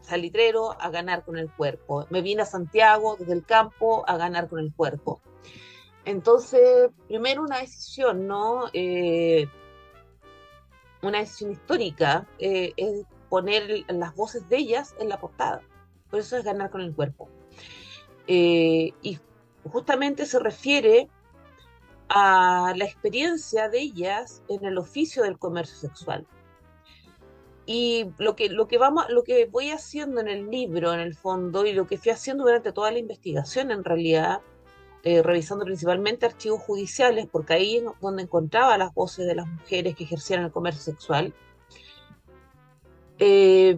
salitrero, 0.01 0.79
a 0.79 0.89
ganar 0.89 1.23
con 1.23 1.37
el 1.37 1.51
cuerpo. 1.51 2.05
Me 2.09 2.21
vine 2.21 2.41
a 2.41 2.45
Santiago 2.45 3.15
desde 3.17 3.33
el 3.33 3.45
campo 3.45 4.03
a 4.07 4.17
ganar 4.17 4.49
con 4.49 4.59
el 4.59 4.73
cuerpo. 4.73 5.21
Entonces, 6.05 6.89
primero 7.07 7.43
una 7.43 7.59
decisión, 7.59 8.25
¿no? 8.25 8.69
Eh, 8.73 9.47
una 11.01 11.19
decisión 11.19 11.51
histórica 11.51 12.27
eh, 12.39 12.73
es 12.75 13.05
poner 13.29 13.85
las 13.87 14.15
voces 14.15 14.47
de 14.49 14.57
ellas 14.57 14.95
en 14.99 15.09
la 15.09 15.19
portada. 15.19 15.61
Por 16.09 16.19
eso 16.19 16.37
es 16.37 16.43
ganar 16.43 16.69
con 16.69 16.81
el 16.81 16.93
cuerpo. 16.93 17.29
Eh, 18.27 18.93
y 19.01 19.19
justamente 19.63 20.25
se 20.25 20.39
refiere 20.39 21.07
a 22.09 22.73
la 22.75 22.85
experiencia 22.85 23.69
de 23.69 23.79
ellas 23.79 24.41
en 24.49 24.65
el 24.65 24.77
oficio 24.77 25.23
del 25.23 25.37
comercio 25.37 25.77
sexual. 25.77 26.25
Y 27.65 28.07
lo 28.17 28.35
que, 28.35 28.49
lo 28.49 28.67
que, 28.67 28.79
vamos, 28.79 29.05
lo 29.09 29.23
que 29.23 29.45
voy 29.45 29.69
haciendo 29.69 30.19
en 30.21 30.27
el 30.27 30.49
libro, 30.49 30.91
en 30.91 30.99
el 30.99 31.13
fondo, 31.15 31.67
y 31.67 31.73
lo 31.73 31.85
que 31.85 31.99
fui 31.99 32.11
haciendo 32.11 32.43
durante 32.43 32.71
toda 32.71 32.91
la 32.91 32.97
investigación, 32.97 33.69
en 33.69 33.83
realidad, 33.83 34.41
eh, 35.03 35.21
revisando 35.21 35.65
principalmente 35.65 36.25
archivos 36.25 36.61
judiciales, 36.61 37.27
porque 37.31 37.53
ahí 37.53 37.77
es 37.77 37.83
donde 38.01 38.23
encontraba 38.23 38.75
las 38.79 38.91
voces 38.95 39.27
de 39.27 39.35
las 39.35 39.47
mujeres 39.47 39.95
que 39.95 40.03
ejercían 40.03 40.43
el 40.43 40.51
comercio 40.51 40.81
sexual, 40.81 41.31
eh, 43.19 43.77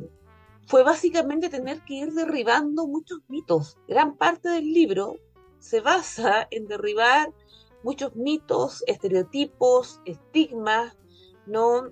fue 0.68 0.84
básicamente 0.84 1.50
tener 1.50 1.82
que 1.82 1.96
ir 1.96 2.14
derribando 2.14 2.88
muchos 2.88 3.20
mitos. 3.28 3.78
Gran 3.88 4.16
parte 4.16 4.50
del 4.50 4.72
libro 4.72 5.18
se 5.60 5.82
basa 5.82 6.48
en 6.52 6.68
derribar 6.68 7.34
muchos 7.84 8.16
mitos, 8.16 8.84
estereotipos, 8.88 10.00
estigmas, 10.06 10.96
¿no? 11.46 11.92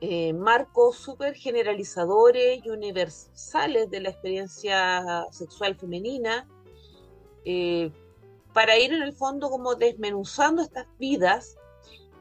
Eh, 0.00 0.32
marcos 0.32 0.96
súper 0.96 1.34
generalizadores 1.34 2.60
y 2.64 2.70
universales 2.70 3.88
de 3.90 4.00
la 4.00 4.10
experiencia 4.10 5.26
sexual 5.30 5.76
femenina, 5.76 6.48
eh, 7.44 7.92
para 8.52 8.78
ir 8.78 8.92
en 8.92 9.02
el 9.02 9.12
fondo 9.12 9.48
como 9.48 9.74
desmenuzando 9.74 10.62
estas 10.62 10.86
vidas 10.98 11.56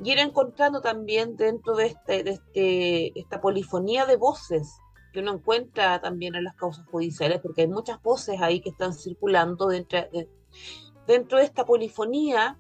y 0.04 0.12
ir 0.12 0.20
encontrando 0.20 0.82
también 0.82 1.36
dentro 1.36 1.76
de, 1.76 1.88
este, 1.88 2.30
este, 2.30 3.20
esta 3.20 3.42
polifonía 3.42 4.06
de 4.06 4.16
voces 4.16 4.78
que 5.12 5.20
uno 5.20 5.34
encuentra 5.34 6.00
también 6.02 6.36
en 6.36 6.44
las 6.44 6.56
causas 6.56 6.86
judiciales, 6.88 7.40
porque 7.42 7.62
hay 7.62 7.68
muchas 7.68 8.02
voces 8.02 8.42
ahí 8.42 8.62
que 8.62 8.70
están 8.70 8.94
circulando 8.94 9.68
dentro 9.68 10.00
de, 10.12 10.30
dentro 11.08 11.38
de 11.38 11.44
esta 11.44 11.66
polifonía, 11.66 12.58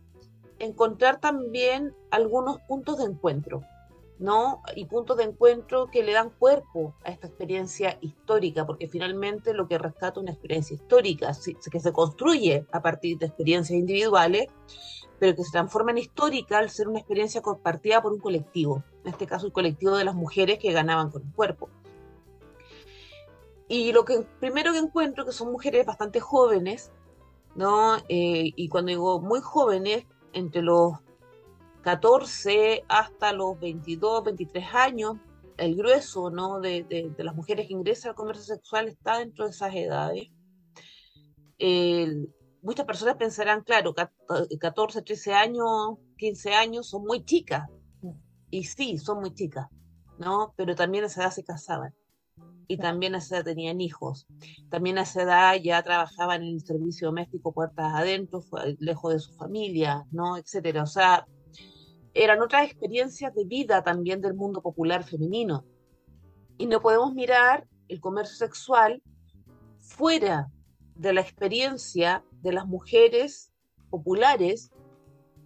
encontrar 0.59 1.19
también 1.19 1.95
algunos 2.11 2.59
puntos 2.67 2.99
de 2.99 3.05
encuentro, 3.05 3.63
¿no? 4.19 4.61
Y 4.75 4.85
puntos 4.85 5.17
de 5.17 5.23
encuentro 5.23 5.87
que 5.87 6.03
le 6.03 6.13
dan 6.13 6.29
cuerpo 6.29 6.95
a 7.03 7.09
esta 7.09 7.27
experiencia 7.27 7.97
histórica, 8.01 8.65
porque 8.65 8.87
finalmente 8.87 9.53
lo 9.53 9.67
que 9.67 9.77
rescata 9.77 10.19
una 10.19 10.31
experiencia 10.31 10.75
histórica, 10.75 11.31
que 11.71 11.79
se 11.79 11.93
construye 11.93 12.65
a 12.71 12.81
partir 12.81 13.17
de 13.17 13.25
experiencias 13.25 13.77
individuales, 13.77 14.47
pero 15.19 15.35
que 15.35 15.43
se 15.43 15.51
transforma 15.51 15.91
en 15.91 15.99
histórica 15.99 16.57
al 16.57 16.69
ser 16.69 16.87
una 16.87 16.99
experiencia 16.99 17.41
compartida 17.41 18.01
por 18.01 18.11
un 18.11 18.19
colectivo, 18.19 18.83
en 19.03 19.11
este 19.11 19.27
caso 19.27 19.47
el 19.47 19.53
colectivo 19.53 19.95
de 19.95 20.03
las 20.03 20.15
mujeres 20.15 20.59
que 20.59 20.71
ganaban 20.71 21.09
con 21.11 21.23
el 21.23 21.33
cuerpo. 21.33 21.69
Y 23.73 23.93
lo 23.93 24.03
que 24.03 24.25
primero 24.41 24.73
que 24.73 24.79
encuentro 24.79 25.25
que 25.25 25.31
son 25.31 25.49
mujeres 25.49 25.85
bastante 25.85 26.19
jóvenes, 26.19 26.91
¿no? 27.55 27.95
Eh, 28.09 28.51
y 28.53 28.67
cuando 28.67 28.89
digo 28.89 29.21
muy 29.21 29.39
jóvenes, 29.39 30.05
entre 30.33 30.61
los 30.61 30.95
14 31.81 32.83
hasta 32.89 33.31
los 33.31 33.57
22, 33.61 34.25
23 34.25 34.75
años, 34.75 35.19
el 35.55 35.77
grueso 35.77 36.29
¿no? 36.29 36.59
de, 36.59 36.83
de, 36.83 37.23
las 37.23 37.33
mujeres 37.33 37.67
que 37.67 37.73
ingresan 37.73 38.09
al 38.09 38.15
comercio 38.15 38.43
sexual 38.43 38.89
está 38.89 39.19
dentro 39.19 39.45
de 39.45 39.51
esas 39.51 39.73
edades. 39.73 40.27
muchas 42.61 42.85
personas 42.85 43.15
pensarán, 43.15 43.63
claro, 43.63 43.93
14, 44.59 45.01
13 45.01 45.33
años, 45.33 45.97
15 46.17 46.53
años 46.55 46.89
son 46.89 47.05
muy 47.05 47.23
chicas. 47.23 47.69
Y 48.49 48.65
sí, 48.65 48.97
son 48.97 49.21
muy 49.21 49.33
chicas, 49.33 49.67
¿no? 50.19 50.53
Pero 50.57 50.75
también 50.75 51.05
a 51.05 51.07
esa 51.07 51.21
edad 51.21 51.31
se 51.31 51.45
casaban 51.45 51.95
y 52.67 52.77
también 52.77 53.15
a 53.15 53.17
esa 53.17 53.37
edad 53.37 53.45
tenían 53.45 53.81
hijos. 53.81 54.27
También 54.69 54.97
a 54.97 55.01
esa 55.01 55.23
edad 55.23 55.55
ya 55.61 55.81
trabajaban 55.83 56.43
en 56.43 56.55
el 56.55 56.61
servicio 56.61 57.07
doméstico 57.07 57.51
puertas 57.51 57.93
adentro, 57.93 58.43
lejos 58.79 59.13
de 59.13 59.19
su 59.19 59.33
familia, 59.33 60.05
¿no? 60.11 60.37
Etcétera. 60.37 60.83
O 60.83 60.87
sea, 60.87 61.25
eran 62.13 62.41
otras 62.41 62.65
experiencias 62.65 63.33
de 63.33 63.45
vida 63.45 63.83
también 63.83 64.21
del 64.21 64.33
mundo 64.33 64.61
popular 64.61 65.03
femenino. 65.03 65.65
Y 66.57 66.65
no 66.67 66.81
podemos 66.81 67.13
mirar 67.13 67.67
el 67.87 67.99
comercio 67.99 68.35
sexual 68.35 69.01
fuera 69.79 70.49
de 70.95 71.13
la 71.13 71.21
experiencia 71.21 72.23
de 72.41 72.53
las 72.53 72.67
mujeres 72.67 73.51
populares 73.89 74.71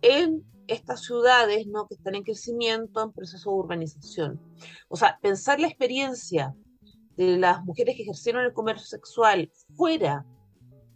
en 0.01 0.43
estas 0.67 1.03
ciudades 1.03 1.67
¿no? 1.67 1.87
que 1.87 1.95
están 1.95 2.15
en 2.15 2.23
crecimiento, 2.23 3.01
en 3.01 3.11
proceso 3.11 3.49
de 3.49 3.55
urbanización. 3.55 4.41
O 4.87 4.95
sea, 4.95 5.17
pensar 5.21 5.59
la 5.59 5.67
experiencia 5.67 6.55
de 7.17 7.37
las 7.37 7.63
mujeres 7.63 7.95
que 7.95 8.03
ejercieron 8.03 8.43
el 8.43 8.53
comercio 8.53 8.85
sexual 8.85 9.51
fuera 9.75 10.25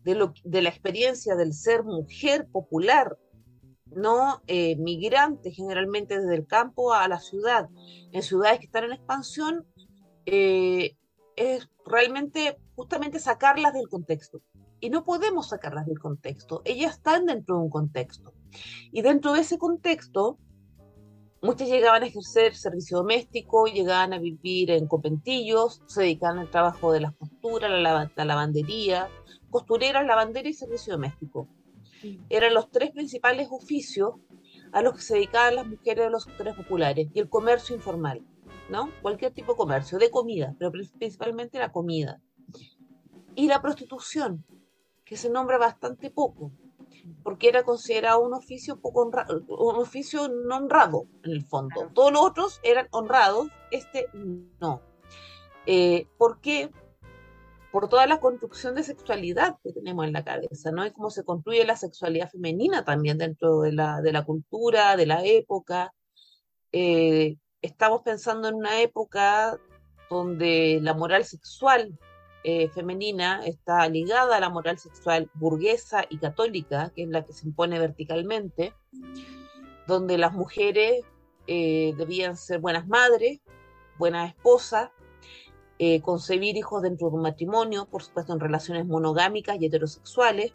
de, 0.04 0.16
lo, 0.16 0.34
de 0.44 0.62
la 0.62 0.70
experiencia 0.70 1.36
del 1.36 1.54
ser 1.54 1.84
mujer 1.84 2.48
popular, 2.52 3.18
no 3.86 4.42
eh, 4.48 4.78
generalmente 5.52 6.20
desde 6.20 6.36
el 6.36 6.46
campo 6.46 6.94
a 6.94 7.08
la 7.08 7.20
ciudad, 7.20 7.70
en 8.12 8.22
ciudades 8.22 8.60
que 8.60 8.66
están 8.66 8.86
en 8.86 8.94
expansión, 8.94 9.66
eh, 10.26 10.96
es 11.36 11.70
realmente 11.86 12.58
justamente 12.76 13.20
sacarlas 13.20 13.74
del 13.74 13.88
contexto. 13.88 14.42
Y 14.82 14.90
no 14.90 15.04
podemos 15.04 15.50
sacarlas 15.50 15.86
del 15.88 16.00
contexto, 16.00 16.62
ellas 16.66 16.96
están 16.96 17.26
dentro 17.26 17.56
de 17.56 17.62
un 17.64 17.70
contexto. 17.70 18.34
Y 18.92 19.02
dentro 19.02 19.34
de 19.34 19.42
ese 19.42 19.58
contexto, 19.58 20.38
Muchas 21.42 21.70
llegaban 21.70 22.04
a 22.04 22.08
ejercer 22.08 22.54
servicio 22.54 22.98
doméstico, 22.98 23.66
llegaban 23.66 24.12
a 24.12 24.20
vivir 24.20 24.72
en 24.72 24.88
conventillos, 24.88 25.82
se 25.86 26.02
dedicaban 26.02 26.40
al 26.40 26.52
trabajo 26.52 26.92
de 26.92 27.00
la 27.00 27.14
costura, 27.14 27.70
la, 27.70 28.12
la 28.14 28.26
lavandería, 28.26 29.10
costureras, 29.50 30.06
lavandería 30.06 30.52
y 30.52 30.54
servicio 30.54 30.94
doméstico. 30.94 31.48
eran 32.30 32.54
los 32.54 32.70
tres 32.70 32.92
principales 32.92 33.48
oficios 33.52 34.16
a 34.72 34.82
los 34.82 34.96
que 34.96 35.02
se 35.02 35.16
dedicaban 35.16 35.56
las 35.56 35.68
mujeres 35.68 36.06
de 36.06 36.12
los 36.12 36.24
sectores 36.24 36.56
populares 36.56 37.08
y 37.14 37.20
el 37.20 37.30
comercio 37.30 37.76
informal, 37.76 38.22
¿no? 38.70 38.92
Cualquier 39.02 39.34
tipo 39.34 39.54
de 39.54 39.58
comercio, 39.58 39.98
de 39.98 40.12
comida, 40.12 40.56
pero 40.60 40.72
principalmente 40.72 41.58
la 41.58 41.72
comida. 41.72 42.22
Y 43.36 43.48
la 43.48 43.62
prostitución, 43.62 44.46
que 45.06 45.16
se 45.16 45.30
nombra 45.30 45.58
bastante 45.58 46.12
poco, 46.12 46.52
porque 47.24 47.50
era 47.50 47.64
considerado 47.64 48.22
un 48.22 48.34
oficio 48.34 48.80
poco 48.80 49.02
honrado, 49.02 49.44
un 49.48 49.76
oficio 49.76 50.28
no 50.28 50.58
honrado 50.58 51.06
en 51.24 51.32
el 51.32 51.46
fondo. 51.46 51.90
Todos 51.94 52.12
los 52.12 52.22
otros 52.22 52.60
eran 52.64 52.88
honrados, 52.92 53.48
este 53.72 54.08
no. 54.14 54.82
Eh, 55.66 56.08
¿Por 56.18 56.42
qué? 56.42 56.72
Por 57.72 57.88
toda 57.88 58.08
la 58.08 58.20
construcción 58.20 58.74
de 58.76 58.84
sexualidad 58.84 59.58
que 59.64 59.72
tenemos 59.72 60.06
en 60.06 60.14
la 60.14 60.24
cabeza, 60.24 60.72
¿no? 60.72 60.86
Y 60.86 60.92
cómo 60.92 61.12
se 61.12 61.24
construye 61.24 61.66
la 61.66 61.78
sexualidad 61.78 62.30
femenina 62.30 62.84
también 62.84 63.18
dentro 63.18 63.62
de 63.62 63.74
la, 63.74 64.02
de 64.02 64.12
la 64.12 64.26
cultura, 64.26 64.96
de 64.98 65.06
la 65.06 65.24
época. 65.24 65.94
Eh, 66.72 67.38
estamos 67.62 68.02
pensando 68.02 68.48
en 68.48 68.56
una 68.56 68.82
época 68.82 69.60
donde 70.10 70.80
la 70.82 70.96
moral 70.96 71.26
sexual 71.26 71.98
eh, 72.44 72.70
femenina 72.70 73.46
está 73.46 73.88
ligada 73.90 74.38
a 74.38 74.40
la 74.40 74.50
moral 74.50 74.78
sexual 74.78 75.30
burguesa 75.34 76.06
y 76.10 76.18
católica, 76.18 76.92
que 76.96 77.04
es 77.04 77.10
la 77.10 77.26
que 77.26 77.34
se 77.34 77.48
impone 77.48 77.80
verticalmente, 77.80 78.74
donde 79.88 80.18
las 80.18 80.34
mujeres 80.34 81.04
eh, 81.48 81.94
debían 81.98 82.38
ser 82.38 82.60
buenas 82.60 82.88
madres, 82.88 83.42
buenas 83.98 84.30
esposas, 84.30 84.90
eh, 85.80 86.02
concebir 86.02 86.56
hijos 86.56 86.82
dentro 86.82 87.10
de 87.10 87.16
un 87.18 87.24
matrimonio, 87.24 87.86
por 87.86 88.04
supuesto 88.04 88.34
en 88.34 88.40
relaciones 88.40 88.86
monogámicas 88.86 89.58
y 89.60 89.66
heterosexuales, 89.66 90.54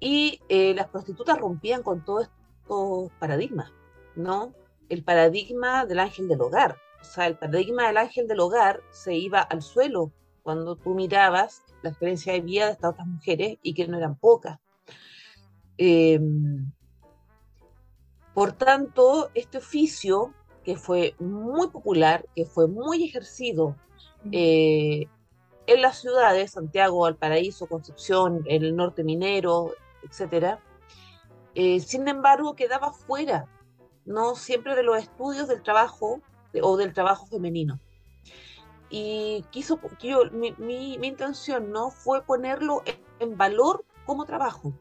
y 0.00 0.40
las 0.48 0.88
prostitutas 0.88 1.38
rompían 1.38 1.82
con 1.82 2.04
todos 2.04 2.28
estos 2.62 3.10
paradigmas, 3.18 3.72
¿no? 4.14 4.54
El 4.88 5.02
paradigma 5.02 5.86
del 5.86 5.98
ángel 5.98 6.28
del 6.28 6.40
hogar, 6.40 6.76
o 7.00 7.04
sea, 7.04 7.26
el 7.26 7.36
paradigma 7.36 7.88
del 7.88 7.96
ángel 7.96 8.28
del 8.28 8.38
hogar 8.38 8.80
se 8.90 9.16
iba 9.16 9.40
al 9.40 9.60
suelo 9.60 10.12
cuando 10.42 10.76
tú 10.76 10.94
mirabas 10.94 11.62
la 11.82 11.90
experiencia 11.90 12.32
de 12.32 12.40
vida 12.40 12.66
de 12.66 12.72
estas 12.72 12.92
otras 12.92 13.06
mujeres 13.06 13.58
y 13.62 13.74
que 13.74 13.86
no 13.86 13.98
eran 13.98 14.16
pocas. 14.16 14.58
Em, 15.76 16.72
por 18.34 18.52
tanto, 18.52 19.30
este 19.34 19.58
oficio, 19.58 20.34
que 20.64 20.76
fue 20.76 21.14
muy 21.18 21.68
popular, 21.68 22.26
que 22.34 22.44
fue 22.44 22.68
muy 22.68 23.04
ejercido 23.04 23.76
eh, 24.32 25.06
en 25.66 25.82
las 25.82 26.00
ciudades, 26.00 26.52
Santiago, 26.52 27.00
Valparaíso, 27.00 27.66
Concepción, 27.66 28.42
en 28.46 28.64
el 28.64 28.76
norte 28.76 29.04
minero, 29.04 29.72
etc., 30.02 30.58
eh, 31.54 31.80
sin 31.80 32.06
embargo, 32.06 32.54
quedaba 32.54 32.92
fuera, 32.92 33.46
no 34.04 34.36
siempre 34.36 34.76
de 34.76 34.82
los 34.84 34.98
estudios 34.98 35.48
del 35.48 35.62
trabajo 35.62 36.20
o 36.62 36.76
del 36.76 36.92
trabajo 36.92 37.26
femenino 37.26 37.80
y 38.90 39.44
quiso, 39.50 39.78
yo, 40.00 40.30
mi, 40.32 40.52
mi, 40.52 40.94
intención 40.94 41.70
no 41.70 41.90
fue 41.90 42.22
ponerlo 42.22 42.82
en, 43.18 43.36
valor 43.36 43.84
como 44.06 44.24
trabajo, 44.24 44.72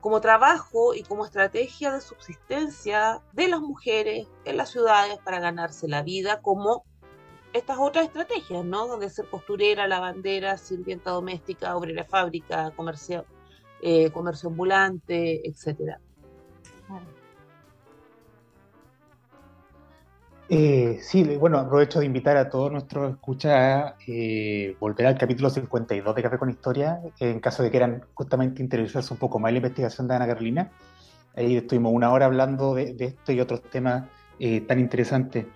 como 0.00 0.20
trabajo 0.20 0.94
y 0.94 1.02
como 1.02 1.24
estrategia 1.24 1.92
de 1.92 2.00
subsistencia 2.00 3.20
de 3.32 3.48
las 3.48 3.60
mujeres 3.60 4.26
en 4.44 4.56
las 4.56 4.70
ciudades 4.70 5.18
para 5.24 5.38
ganarse 5.38 5.86
la 5.86 6.02
vida, 6.02 6.40
como 6.40 6.84
estas 7.52 7.78
otras 7.78 8.06
estrategias, 8.06 8.64
¿no? 8.64 8.86
Donde 8.86 9.10
ser 9.10 9.28
costurera, 9.28 9.86
lavandera, 9.86 10.56
sirvienta 10.56 11.10
doméstica, 11.10 11.76
obrera 11.76 12.04
fábrica, 12.04 12.72
comercio, 12.76 13.24
eh, 13.82 14.10
comercio 14.10 14.48
ambulante, 14.48 15.46
etcétera. 15.48 16.00
Eh, 20.52 20.98
sí, 21.00 21.22
bueno, 21.36 21.58
aprovecho 21.58 22.00
de 22.00 22.06
invitar 22.06 22.36
a 22.36 22.50
todos 22.50 22.72
nuestros 22.72 23.12
escuchas 23.12 23.52
a 23.52 23.94
eh, 24.04 24.74
volver 24.80 25.06
al 25.06 25.16
capítulo 25.16 25.48
52 25.48 26.12
de 26.12 26.22
Café 26.24 26.38
con 26.38 26.50
Historia, 26.50 27.00
en 27.20 27.38
caso 27.38 27.62
de 27.62 27.68
que 27.68 27.78
quieran 27.78 28.02
justamente 28.14 28.60
interesarse 28.60 29.12
un 29.14 29.20
poco 29.20 29.38
más 29.38 29.50
en 29.50 29.54
la 29.54 29.58
investigación 29.58 30.08
de 30.08 30.16
Ana 30.16 30.26
Carolina. 30.26 30.72
Ahí 31.36 31.56
estuvimos 31.56 31.92
una 31.92 32.10
hora 32.10 32.26
hablando 32.26 32.74
de, 32.74 32.96
esto 32.98 33.30
y 33.30 33.38
otros 33.38 33.62
temas 33.62 34.08
eh, 34.40 34.62
tan 34.62 34.80
interesantes. 34.80 35.46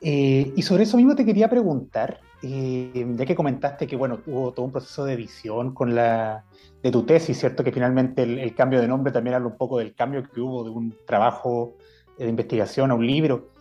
y 0.00 0.62
sobre 0.62 0.84
eso 0.84 0.96
mismo 0.96 1.16
te 1.16 1.24
quería 1.24 1.50
preguntar, 1.50 2.20
ya 2.40 3.26
que 3.26 3.34
comentaste 3.34 3.88
que 3.88 3.96
bueno, 3.96 4.20
hubo 4.28 4.52
todo 4.52 4.66
un 4.66 4.70
proceso 4.70 5.04
de 5.04 5.14
edición 5.14 5.74
con 5.74 5.96
la, 5.96 6.44
de 6.84 6.92
tu 6.92 7.02
tesis, 7.02 7.36
¿cierto? 7.36 7.64
Que 7.64 7.72
finalmente 7.72 8.22
el, 8.22 8.38
el 8.38 8.54
cambio 8.54 8.80
de 8.80 8.86
nombre 8.86 9.12
también 9.12 9.34
habla 9.34 9.48
un 9.48 9.56
poco 9.56 9.80
del 9.80 9.92
cambio 9.96 10.22
que 10.22 10.40
hubo 10.40 10.62
de 10.62 10.70
un 10.70 10.94
trabajo 11.04 11.74
de 12.16 12.28
investigación 12.28 12.92
a 12.92 12.94
un 12.94 13.04
libro. 13.04 13.55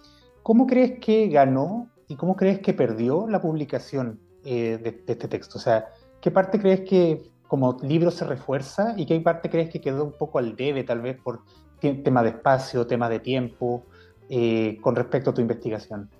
¿Cómo 0.46 0.68
crees 0.68 1.00
que 1.00 1.28
ganó 1.30 1.90
y 2.08 2.18
cómo 2.18 2.36
crees 2.36 2.60
que 2.60 2.76
perdió 2.76 3.26
la 3.28 3.42
publicación 3.42 4.20
eh, 4.44 4.78
de, 4.78 5.12
este 5.12 5.28
texto? 5.28 5.58
O 5.58 5.60
sea, 5.60 5.90
¿qué 6.22 6.30
parte 6.30 6.60
crees 6.60 6.82
que 6.82 7.32
como 7.48 7.80
libro 7.82 8.12
se 8.12 8.26
refuerza 8.26 8.94
y 8.96 9.08
qué 9.08 9.20
parte 9.22 9.50
crees 9.50 9.72
que 9.72 9.82
quedó 9.82 10.04
un 10.04 10.12
poco 10.12 10.38
al 10.38 10.56
debe, 10.56 10.84
tal 10.84 11.02
vez 11.02 11.20
por 11.20 11.42
tema 11.80 12.22
de 12.22 12.30
espacio, 12.30 12.86
tema 12.86 13.10
de 13.10 13.22
tiempo, 13.22 13.86
eh, 14.30 14.78
con 14.82 14.96
respecto 14.96 15.32
a 15.32 15.34
tu 15.34 15.42
investigación? 15.42 16.12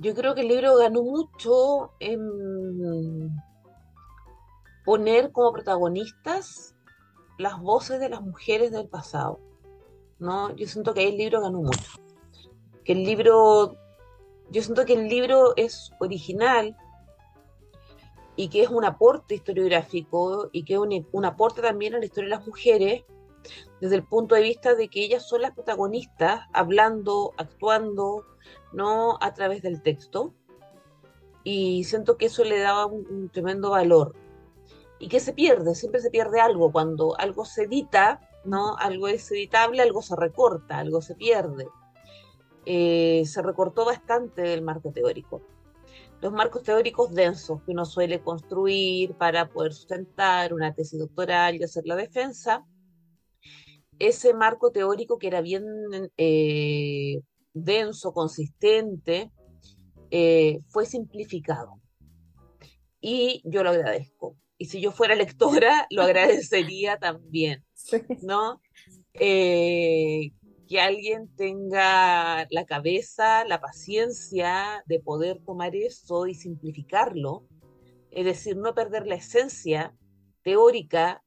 Yo 0.00 0.16
creo 0.16 0.34
que 0.34 0.40
el 0.40 0.48
libro 0.48 0.76
ganó 0.76 1.00
mucho 1.00 1.92
en 2.00 3.30
poner 4.84 5.30
como 5.30 5.52
protagonistas 5.52 6.74
las 7.38 7.56
voces 7.60 8.00
de 8.00 8.08
las 8.08 8.20
mujeres 8.20 8.72
del 8.72 8.88
pasado. 8.88 9.38
¿No? 10.24 10.54
Yo 10.56 10.66
siento 10.66 10.94
que 10.94 11.00
ahí 11.00 11.08
el 11.10 11.18
libro 11.18 11.42
ganó 11.42 11.62
mucho. 11.62 11.92
Que 12.84 12.92
el 12.92 13.04
libro, 13.04 13.76
yo 14.50 14.62
siento 14.62 14.84
que 14.84 14.94
el 14.94 15.08
libro 15.08 15.54
es 15.56 15.92
original 16.00 16.76
y 18.34 18.48
que 18.48 18.62
es 18.62 18.70
un 18.70 18.84
aporte 18.84 19.36
historiográfico 19.36 20.48
y 20.50 20.64
que 20.64 20.74
es 20.74 20.80
un, 21.12 21.24
aporte 21.24 21.62
también 21.62 21.94
a 21.94 21.98
la 21.98 22.06
historia 22.06 22.30
de 22.30 22.36
las 22.36 22.46
mujeres 22.46 23.04
desde 23.80 23.96
el 23.96 24.04
punto 24.04 24.34
de 24.34 24.42
vista 24.42 24.74
de 24.74 24.88
que 24.88 25.04
ellas 25.04 25.28
son 25.28 25.42
las 25.42 25.52
protagonistas 25.52 26.40
hablando, 26.52 27.34
actuando, 27.36 28.24
¿no? 28.72 29.18
A 29.20 29.34
través 29.34 29.62
del 29.62 29.82
texto. 29.82 30.32
Y 31.44 31.84
siento 31.84 32.16
que 32.16 32.26
eso 32.26 32.42
le 32.42 32.58
daba 32.58 32.86
un 32.86 33.28
tremendo 33.28 33.70
valor. 33.70 34.14
Y 34.98 35.08
que 35.08 35.20
se 35.20 35.34
pierde, 35.34 35.74
siempre 35.74 36.00
se 36.00 36.08
pierde 36.08 36.40
algo 36.40 36.72
cuando 36.72 37.18
algo 37.18 37.44
se 37.44 37.64
edita 37.64 38.22
¿no? 38.44 38.76
Algo 38.76 39.08
es 39.08 39.30
editable, 39.30 39.82
algo 39.82 40.02
se 40.02 40.16
recorta, 40.16 40.78
algo 40.78 41.00
se 41.02 41.14
pierde. 41.14 41.66
Eh, 42.66 43.24
se 43.26 43.42
recortó 43.42 43.84
bastante 43.84 44.42
del 44.42 44.62
marco 44.62 44.90
teórico. 44.92 45.42
Los 46.20 46.32
marcos 46.32 46.62
teóricos 46.62 47.12
densos 47.14 47.62
que 47.62 47.72
uno 47.72 47.84
suele 47.84 48.22
construir 48.22 49.14
para 49.14 49.50
poder 49.50 49.74
sustentar 49.74 50.54
una 50.54 50.74
tesis 50.74 50.98
doctoral 50.98 51.56
y 51.56 51.62
hacer 51.62 51.84
la 51.86 51.96
defensa, 51.96 52.64
ese 53.98 54.32
marco 54.34 54.70
teórico 54.72 55.18
que 55.18 55.26
era 55.26 55.40
bien 55.40 55.64
eh, 56.16 57.20
denso, 57.52 58.12
consistente, 58.12 59.30
eh, 60.10 60.60
fue 60.68 60.86
simplificado. 60.86 61.80
Y 63.00 63.42
yo 63.44 63.62
lo 63.62 63.70
agradezco. 63.70 64.36
Y 64.64 64.66
si 64.66 64.80
yo 64.80 64.92
fuera 64.92 65.14
lectora, 65.14 65.86
lo 65.90 66.00
agradecería 66.00 66.96
también. 66.96 67.62
¿no? 68.22 68.62
Eh, 69.12 70.32
que 70.66 70.80
alguien 70.80 71.28
tenga 71.36 72.46
la 72.48 72.64
cabeza, 72.64 73.44
la 73.44 73.60
paciencia 73.60 74.82
de 74.86 75.00
poder 75.00 75.42
tomar 75.44 75.76
eso 75.76 76.26
y 76.26 76.34
simplificarlo, 76.34 77.44
es 78.10 78.24
decir, 78.24 78.56
no 78.56 78.74
perder 78.74 79.06
la 79.06 79.16
esencia 79.16 79.94
teórica, 80.42 81.22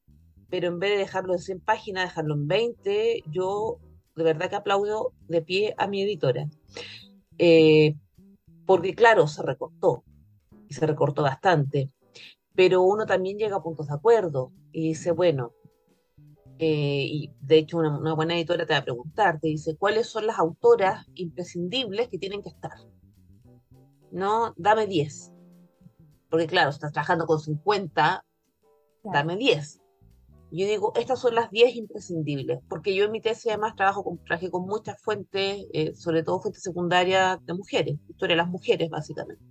pero 0.49 0.69
en 0.69 0.79
vez 0.79 0.93
de 0.93 0.97
dejarlo 0.97 1.33
en 1.33 1.39
100 1.39 1.59
páginas, 1.59 2.05
dejarlo 2.05 2.33
en 2.33 2.47
20, 2.47 3.23
yo 3.29 3.77
de 4.15 4.23
verdad 4.23 4.49
que 4.49 4.55
aplaudo 4.55 5.13
de 5.27 5.43
pie 5.43 5.75
a 5.77 5.85
mi 5.85 6.01
editora. 6.01 6.49
Eh, 7.37 7.93
porque 8.65 8.95
claro, 8.95 9.27
se 9.27 9.43
recortó, 9.43 10.03
y 10.67 10.73
se 10.73 10.87
recortó 10.87 11.21
bastante, 11.21 11.91
pero 12.57 12.81
uno 12.81 13.05
también 13.05 13.37
llega 13.37 13.57
a 13.57 13.61
puntos 13.61 13.87
de 13.87 13.93
acuerdo 13.93 14.51
y 14.71 14.87
dice, 14.89 15.11
bueno, 15.11 15.53
eh, 16.57 17.05
y 17.07 17.31
de 17.39 17.59
hecho 17.59 17.77
una, 17.77 18.15
buena 18.15 18.35
editora 18.35 18.65
te 18.65 18.73
va 18.73 18.79
a 18.79 18.83
preguntar, 18.83 19.39
te 19.39 19.49
dice, 19.49 19.77
¿cuáles 19.77 20.07
son 20.07 20.25
las 20.25 20.39
autoras 20.39 21.05
imprescindibles 21.13 22.09
que 22.09 22.17
tienen 22.17 22.41
que 22.41 22.49
estar? 22.49 22.71
No, 24.11 24.55
dame 24.57 24.87
10. 24.87 25.33
Porque 26.31 26.47
claro, 26.47 26.71
estás 26.71 26.91
trabajando 26.91 27.27
con 27.27 27.39
50, 27.39 28.25
dame 29.03 29.37
10. 29.37 29.79
Yo 30.49 30.65
digo, 30.65 30.93
estas 30.95 31.19
son 31.19 31.35
las 31.35 31.51
10 31.51 31.75
imprescindibles, 31.75 32.61
porque 32.67 32.95
yo 32.95 33.05
en 33.05 33.11
mi 33.11 33.21
tesis 33.21 33.51
además 33.51 33.75
trabajo 33.75 34.03
con, 34.03 34.17
traje 34.23 34.49
con 34.49 34.65
muchas 34.65 34.99
fuentes, 34.99 35.67
eh, 35.73 35.93
sobre 35.93 36.23
todo 36.23 36.39
fuentes 36.39 36.63
secundarias 36.63 37.37
de 37.45 37.53
mujeres, 37.53 37.99
historia 38.09 38.35
de 38.35 38.41
las 38.41 38.49
mujeres 38.49 38.89
básicamente. 38.89 39.45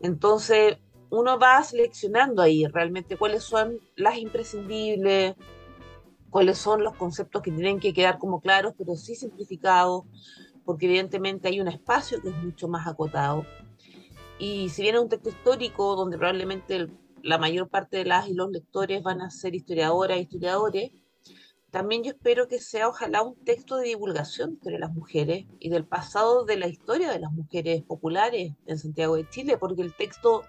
Entonces, 0.00 0.78
uno 1.10 1.38
va 1.38 1.62
seleccionando 1.62 2.42
ahí 2.42 2.66
realmente 2.66 3.16
cuáles 3.16 3.42
son 3.42 3.78
las 3.96 4.16
imprescindibles, 4.18 5.34
cuáles 6.30 6.58
son 6.58 6.82
los 6.82 6.96
conceptos 6.96 7.42
que 7.42 7.50
tienen 7.50 7.80
que 7.80 7.92
quedar 7.92 8.18
como 8.18 8.40
claros, 8.40 8.74
pero 8.78 8.96
sí 8.96 9.14
simplificados, 9.14 10.04
porque 10.64 10.86
evidentemente 10.86 11.48
hay 11.48 11.60
un 11.60 11.68
espacio 11.68 12.20
que 12.22 12.28
es 12.28 12.36
mucho 12.36 12.68
más 12.68 12.86
acotado. 12.86 13.44
Y 14.38 14.70
si 14.70 14.82
viene 14.82 15.00
un 15.00 15.08
texto 15.08 15.28
histórico 15.28 15.96
donde 15.96 16.16
probablemente 16.16 16.88
la 17.22 17.38
mayor 17.38 17.68
parte 17.68 17.98
de 17.98 18.04
las 18.04 18.28
y 18.28 18.34
los 18.34 18.50
lectores 18.50 19.02
van 19.02 19.20
a 19.20 19.30
ser 19.30 19.54
historiadoras 19.54 20.16
e 20.16 20.22
historiadores, 20.22 20.92
también 21.70 22.02
yo 22.02 22.10
espero 22.10 22.48
que 22.48 22.58
sea 22.58 22.88
ojalá 22.88 23.22
un 23.22 23.36
texto 23.44 23.76
de 23.76 23.88
divulgación 23.88 24.58
de 24.62 24.78
las 24.78 24.92
mujeres 24.92 25.46
y 25.60 25.70
del 25.70 25.84
pasado 25.84 26.44
de 26.44 26.56
la 26.56 26.66
historia 26.66 27.12
de 27.12 27.20
las 27.20 27.30
mujeres 27.32 27.82
populares 27.82 28.54
en 28.66 28.78
Santiago 28.78 29.14
de 29.14 29.28
Chile, 29.28 29.56
porque 29.56 29.82
el 29.82 29.94
texto, 29.94 30.42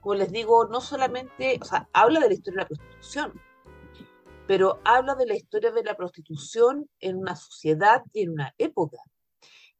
como 0.00 0.14
les 0.14 0.32
digo, 0.32 0.66
no 0.66 0.80
solamente, 0.80 1.58
o 1.60 1.64
sea, 1.64 1.88
habla 1.92 2.20
de 2.20 2.28
la 2.28 2.34
historia 2.34 2.56
de 2.58 2.62
la 2.62 2.68
prostitución, 2.68 3.40
pero 4.46 4.80
habla 4.84 5.14
de 5.14 5.26
la 5.26 5.34
historia 5.34 5.70
de 5.72 5.84
la 5.84 5.96
prostitución 5.96 6.88
en 7.00 7.16
una 7.18 7.36
sociedad 7.36 8.02
y 8.12 8.22
en 8.22 8.30
una 8.30 8.54
época. 8.58 8.98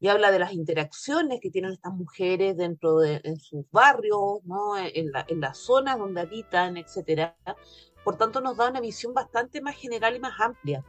Y 0.01 0.09
habla 0.09 0.31
de 0.31 0.39
las 0.39 0.53
interacciones 0.53 1.41
que 1.41 1.51
tienen 1.51 1.73
estas 1.73 1.93
mujeres 1.93 2.57
dentro 2.57 2.99
de 2.99 3.21
en 3.25 3.37
sus 3.41 3.69
barrios, 3.73 4.45
¿no? 4.45 4.77
en, 4.79 5.11
en 5.27 5.41
las 5.41 5.59
zonas 5.59 5.99
donde 5.99 6.21
habitan, 6.21 6.77
etcétera 6.77 7.37
por 8.09 8.17
tanto, 8.17 8.41
nos 8.41 8.57
da 8.57 8.71
una 8.71 8.81
visión 8.81 9.13
bastante 9.13 9.61
más 9.61 9.77
general 9.77 10.17
y 10.17 10.19
más 10.19 10.41
amplia 10.41 10.83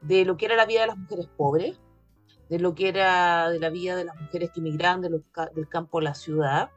de 0.00 0.24
lo 0.24 0.36
que 0.36 0.46
era 0.46 0.56
la 0.56 0.66
vida 0.66 0.80
de 0.80 0.88
las 0.88 0.98
mujeres 0.98 1.28
pobres, 1.36 1.80
de 2.48 2.58
lo 2.58 2.74
que 2.74 2.88
era 2.88 3.50
de 3.50 3.60
la 3.60 3.70
vida 3.70 3.94
de 3.94 4.04
las 4.04 4.20
mujeres 4.20 4.50
que 4.50 4.58
emigran 4.58 5.00
del 5.00 5.68
campo 5.68 5.98
a 5.98 6.02
la 6.02 6.14
ciudad, 6.14 6.70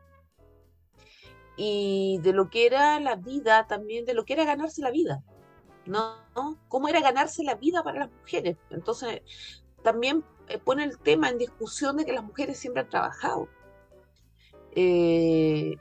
y 1.61 2.19
de 2.19 2.31
lo 2.31 2.49
que 2.49 2.65
era 2.65 3.01
la 3.01 3.17
vida 3.17 3.67
también, 3.67 4.05
de 4.05 4.13
lo 4.13 4.23
que 4.23 4.31
era 4.31 4.45
ganarse 4.45 4.81
la 4.81 4.91
vida, 4.91 5.21
¿no? 5.85 6.15
¿Cómo 6.69 6.87
era 6.87 7.01
ganarse 7.01 7.43
la 7.43 7.55
vida 7.55 7.83
para 7.83 7.99
las 7.99 8.11
mujeres? 8.11 8.55
Entonces, 8.69 9.23
también 9.83 10.23
eh, 10.47 10.57
pone 10.57 10.85
el 10.85 10.97
tema 10.97 11.27
en 11.27 11.37
discusión 11.37 11.97
de 11.97 12.05
que 12.05 12.13
las 12.13 12.23
mujeres 12.23 12.57
siempre 12.57 12.83
han 12.83 12.89
trabajado. 12.89 13.49
Eh, 14.73 15.75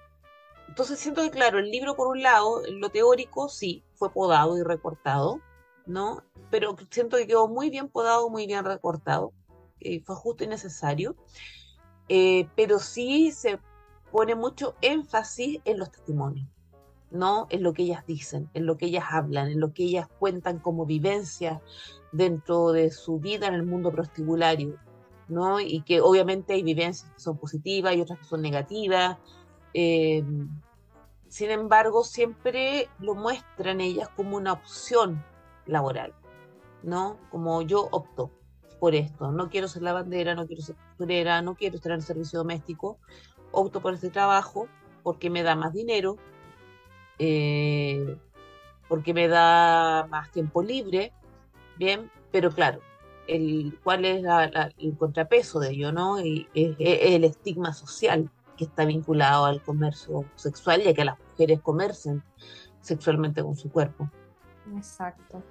entonces 0.67 0.99
siento 0.99 1.23
que, 1.23 1.31
claro, 1.31 1.61
el 1.61 1.71
libro, 1.71 1.95
por 1.95 2.09
un 2.09 2.23
lado, 2.23 2.61
lo 2.69 2.89
teórico, 2.89 3.49
sí, 3.49 3.85
fue 3.95 4.11
podado 4.11 4.59
y 4.59 4.65
recortado, 4.65 5.41
¿no? 5.87 6.25
Pero 6.51 6.75
siento 6.91 7.19
que 7.19 7.29
quedó 7.29 7.47
muy 7.47 7.71
bien 7.71 7.89
podado, 7.89 8.29
muy 8.31 8.49
bien 8.49 8.65
recortado, 8.65 9.33
eh, 9.79 10.01
fue 10.01 10.17
justo 10.17 10.43
y 10.43 10.49
necesario, 10.49 11.15
pero 12.57 12.81
sí 12.81 13.31
se 13.31 13.61
pone 14.11 14.35
mucho 14.35 14.75
énfasis 14.81 15.61
en 15.65 15.79
los 15.79 15.91
testimonios, 15.91 16.49
¿no? 17.11 17.47
En 17.51 17.63
lo 17.63 17.73
que 17.73 17.83
ellas 17.83 18.07
dicen, 18.07 18.49
en 18.55 18.67
lo 18.67 18.77
que 18.77 18.87
ellas 18.87 19.05
hablan, 19.11 19.49
en 19.49 19.61
lo 19.61 19.73
que 19.73 19.85
ellas 19.85 20.09
cuentan 20.19 20.59
como 20.59 20.87
vivencia 20.87 21.61
dentro 22.13 22.73
de 22.73 22.91
su 22.91 23.19
vida 23.19 23.47
en 23.47 23.55
el 23.55 23.65
mundo 23.65 23.93
prostibulario, 23.93 24.77
¿no? 25.29 25.61
Y 25.61 25.83
que 25.83 26.01
obviamente 26.01 26.55
hay 26.55 26.63
vivencias 26.63 27.11
que 27.13 27.21
son 27.21 27.37
positivas 27.37 27.95
y 27.95 28.01
otras 28.01 28.19
que 28.19 28.25
son 28.25 28.43
negativas. 28.43 29.19
Eh, 29.75 30.25
sin 31.29 31.51
embargo, 31.51 32.05
siempre 32.05 32.89
lo 33.01 33.15
muestran 33.15 33.81
ellas 33.81 34.09
como 34.17 34.37
una 34.37 34.55
opción 34.55 35.23
laboral, 35.67 36.15
¿no? 36.83 37.19
Como 37.31 37.61
yo 37.63 37.89
opto 37.91 38.31
por 38.81 38.95
esto, 38.95 39.33
no 39.33 39.51
quiero 39.51 39.69
ser 39.69 39.83
lavandera, 39.83 40.35
no 40.35 40.47
quiero 40.47 40.63
ser 40.63 40.77
costurera, 40.77 41.43
no 41.43 41.55
quiero 41.57 41.77
estar 41.77 41.93
en 41.93 41.99
el 41.99 42.03
servicio 42.03 42.39
doméstico, 42.39 42.99
opto 43.53 43.81
por 43.81 43.95
este 43.95 44.11
trabajo 44.11 44.69
porque 45.03 45.31
me 45.31 45.43
da 45.43 45.55
más 45.55 45.73
dinero, 45.73 46.17
eh, 47.19 48.19
porque 48.89 49.15
me 49.15 49.29
da 49.29 50.07
más 50.11 50.31
tiempo 50.31 50.63
libre, 50.63 51.13
bien, 51.77 52.11
pero 52.31 52.51
claro, 52.51 52.81
el, 53.27 53.79
¿cuál 53.85 54.05
es 54.05 54.25
el 54.79 54.97
contrapeso 54.97 55.61
de 55.61 55.71
ello, 55.71 55.93
no? 55.93 56.21
Y, 56.21 56.49
es 56.55 56.77
el 56.79 57.25
estigma 57.25 57.73
social 57.73 58.31
que 58.57 58.65
está 58.65 58.85
vinculado 58.85 59.45
al 59.45 59.63
comercio 59.63 60.25
sexual 60.35 60.83
y 60.83 60.89
a 60.89 60.95
que 60.95 61.05
las 61.05 61.19
mujeres 61.19 61.61
comercen 61.61 62.23
sexualmente 62.81 63.43
con 63.43 63.55
su 63.57 63.71
cuerpo. 63.71 64.11
Exacto. 64.77 65.43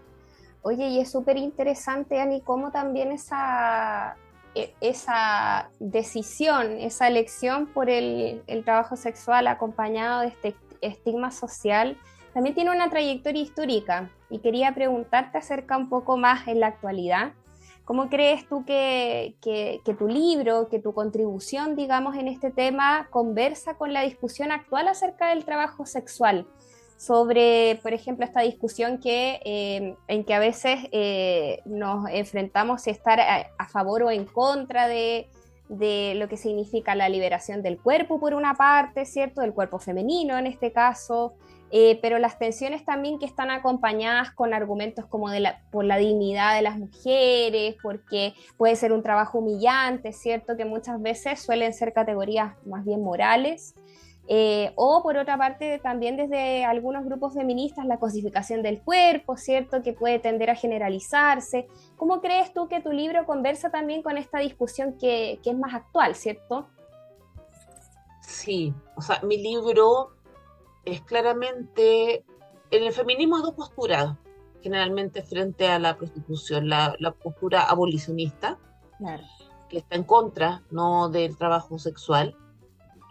Oye, 0.61 0.89
y 0.89 0.99
es 0.99 1.11
súper 1.11 1.37
interesante, 1.37 2.19
Ani, 2.19 2.41
cómo 2.41 2.71
también 2.71 3.11
esa, 3.11 4.17
esa 4.81 5.69
decisión, 5.79 6.79
esa 6.79 7.07
elección 7.07 7.67
por 7.67 7.89
el, 7.89 8.41
trabajo 8.65 8.95
sexual 8.95 9.47
acompañado 9.47 10.21
de 10.21 10.27
este 10.27 10.55
estigma 10.81 11.31
social, 11.31 11.97
también 12.33 12.55
tiene 12.55 12.71
una 12.71 12.89
trayectoria 12.89 13.41
histórica. 13.41 14.09
Y 14.29 14.39
quería 14.39 14.73
preguntarte 14.75 15.37
acerca 15.37 15.77
un 15.77 15.89
poco 15.89 16.17
más 16.17 16.47
en 16.47 16.59
la 16.59 16.67
actualidad 16.67 17.31
¿Cómo 17.87 18.09
crees 18.09 18.45
tú 18.49 18.65
que, 18.65 19.37
tu 19.97 20.07
libro, 20.09 20.67
que 20.67 20.77
tu 20.77 20.93
contribución, 20.93 21.77
digamos, 21.77 22.17
en 22.17 22.27
este 22.27 22.51
tema 22.51 23.07
conversa 23.11 23.75
con 23.75 23.93
la 23.93 24.01
discusión 24.01 24.51
actual 24.51 24.89
acerca 24.89 25.29
del 25.29 25.45
trabajo 25.45 25.85
sexual? 25.85 26.45
Sobre, 26.97 27.79
por 27.83 27.93
ejemplo, 27.93 28.25
esta 28.25 28.41
discusión 28.41 28.99
que, 28.99 29.39
eh, 29.45 29.95
en 30.07 30.23
que 30.23 30.33
a 30.33 30.39
veces 30.39 30.79
eh, 30.91 31.61
nos 31.65 32.09
enfrentamos 32.09 32.87
a 32.87 32.91
estar 32.91 33.19
a, 33.19 33.67
favor 33.69 34.03
o 34.03 34.11
en 34.11 34.25
contra 34.25 34.87
de, 34.87 35.29
de 35.69 36.13
lo 36.15 36.27
que 36.27 36.37
significa 36.37 36.95
la 36.95 37.07
liberación 37.07 37.61
del 37.61 37.77
cuerpo 37.79 38.19
por 38.19 38.33
una 38.33 38.55
parte, 38.55 39.05
¿cierto? 39.05 39.41
Del 39.41 39.53
cuerpo 39.53 39.77
femenino 39.77 40.37
en 40.37 40.47
este 40.47 40.71
caso, 40.71 41.35
eh, 41.69 41.99
pero 42.01 42.17
las 42.17 42.39
tensiones 42.39 42.85
también 42.85 43.19
que 43.19 43.25
están 43.25 43.51
acompañadas 43.51 44.31
con 44.31 44.53
argumentos 44.53 45.05
como 45.05 45.29
de 45.29 45.41
la, 45.41 45.61
por 45.69 45.83
la 45.83 45.97
dignidad 45.97 46.55
de 46.55 46.61
las 46.61 46.77
mujeres, 46.77 47.75
porque 47.83 48.33
puede 48.55 48.75
ser 48.75 48.93
un 48.93 49.03
trabajo 49.03 49.39
humillante, 49.39 50.13
¿cierto? 50.13 50.55
Que 50.55 50.63
muchas 50.63 51.01
veces 51.01 51.41
suelen 51.41 51.73
ser 51.73 51.91
categorías 51.91 52.53
más 52.65 52.85
bien 52.85 53.03
morales. 53.03 53.75
Eh, 54.29 54.73
o 54.75 55.01
por 55.03 55.17
otra 55.17 55.37
parte, 55.37 55.79
también 55.79 56.17
desde 56.17 56.65
algunos 56.65 57.05
grupos 57.05 57.33
feministas, 57.33 57.85
la 57.85 57.97
cosificación 57.97 58.61
del 58.61 58.81
cuerpo, 58.81 59.37
¿cierto? 59.37 59.81
Que 59.81 59.93
puede 59.93 60.19
tender 60.19 60.49
a 60.49 60.55
generalizarse. 60.55 61.67
¿Cómo 61.95 62.19
crees 62.19 62.53
tú 62.53 62.67
que 62.67 62.81
tu 62.81 62.91
libro 62.91 63.25
conversa 63.25 63.69
también 63.69 64.01
con 64.01 64.17
esta 64.17 64.39
discusión 64.39 64.97
que, 64.99 65.39
que 65.43 65.51
es 65.51 65.57
más 65.57 65.73
actual, 65.73 66.15
¿cierto? 66.15 66.67
Sí, 68.21 68.73
o 68.95 69.01
sea, 69.01 69.21
mi 69.23 69.37
libro 69.37 70.11
es 70.83 71.01
claramente, 71.01 72.25
en 72.71 72.83
el 72.83 72.91
feminismo 72.91 73.37
hay 73.37 73.43
dos 73.43 73.53
posturas, 73.53 74.17
generalmente 74.61 75.21
frente 75.23 75.67
a 75.67 75.79
la 75.79 75.97
prostitución, 75.97 76.67
la, 76.67 76.95
postura 77.23 77.63
abolicionista, 77.63 78.57
que 79.69 79.77
está 79.77 79.95
en 79.95 80.03
contra 80.03 80.63
no 80.71 81.09
del 81.09 81.37
trabajo 81.37 81.79
sexual, 81.79 82.35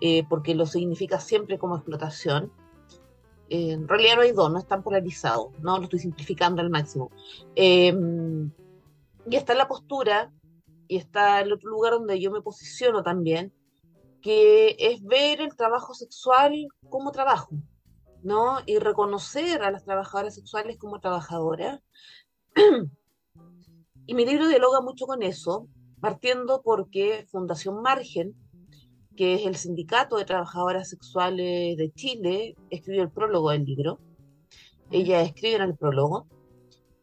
eh, 0.01 0.25
porque 0.29 0.55
lo 0.55 0.67
significa 0.67 1.21
siempre 1.21 1.59
como 1.59 1.77
explotación. 1.77 2.53
Eh, 3.49 3.73
en 3.73 3.89
realidad 3.89 4.17
no 4.17 4.23
hay 4.23 4.33
dos, 4.33 4.51
no 4.51 4.59
están 4.59 4.83
polarizados, 4.83 5.59
no 5.61 5.79
lo 5.79 5.85
estoy 5.85 6.01
simplificando 6.01 6.61
al 6.61 6.71
máximo. 6.71 7.11
Em, 7.55 8.51
y 9.29 9.37
está 9.37 9.55
la 9.55 9.69
postura, 9.69 10.33
y 10.89 10.97
está 10.97 11.41
el 11.41 11.53
otro 11.53 11.71
lugar 11.71 11.93
donde 11.95 12.21
yo 12.21 12.31
me 12.31 12.43
posiciono 12.43 13.03
también, 13.03 13.53
que 14.21 14.77
es 14.79 15.03
ver 15.05 15.41
el 15.41 15.55
trabajo 15.57 15.95
sexual 15.95 16.67
como 16.89 17.13
trabajo, 17.13 17.51
¿no? 18.23 18.59
Y 18.67 18.79
reconocer 18.79 19.63
a 19.63 19.71
las 19.71 19.85
trabajadoras 19.85 20.35
sexuales 20.35 20.79
como 20.79 21.01
trabajadoras. 21.01 21.81
y 24.07 24.15
mi 24.15 24.27
libro 24.27 24.49
dialoga 24.49 24.81
mucho 24.81 25.07
con 25.07 25.23
eso, 25.23 25.69
partiendo 26.01 26.63
porque 26.63 27.27
Fundación 27.31 27.83
Margen, 27.83 28.35
que 29.17 29.35
es 29.35 29.47
el 29.47 29.57
sindicato 29.57 30.17
de 30.17 30.25
trabajadoras 30.25 30.89
sexuales 30.89 31.77
de 31.77 31.91
Chile, 31.95 32.57
escribió 32.71 33.03
el 33.03 33.11
prólogo 33.11 33.51
del 33.51 33.65
libro. 33.65 33.99
Ella 34.91 35.23
escribe 35.23 35.57
en 35.57 35.63
el 35.63 35.77
prólogo. 35.77 36.27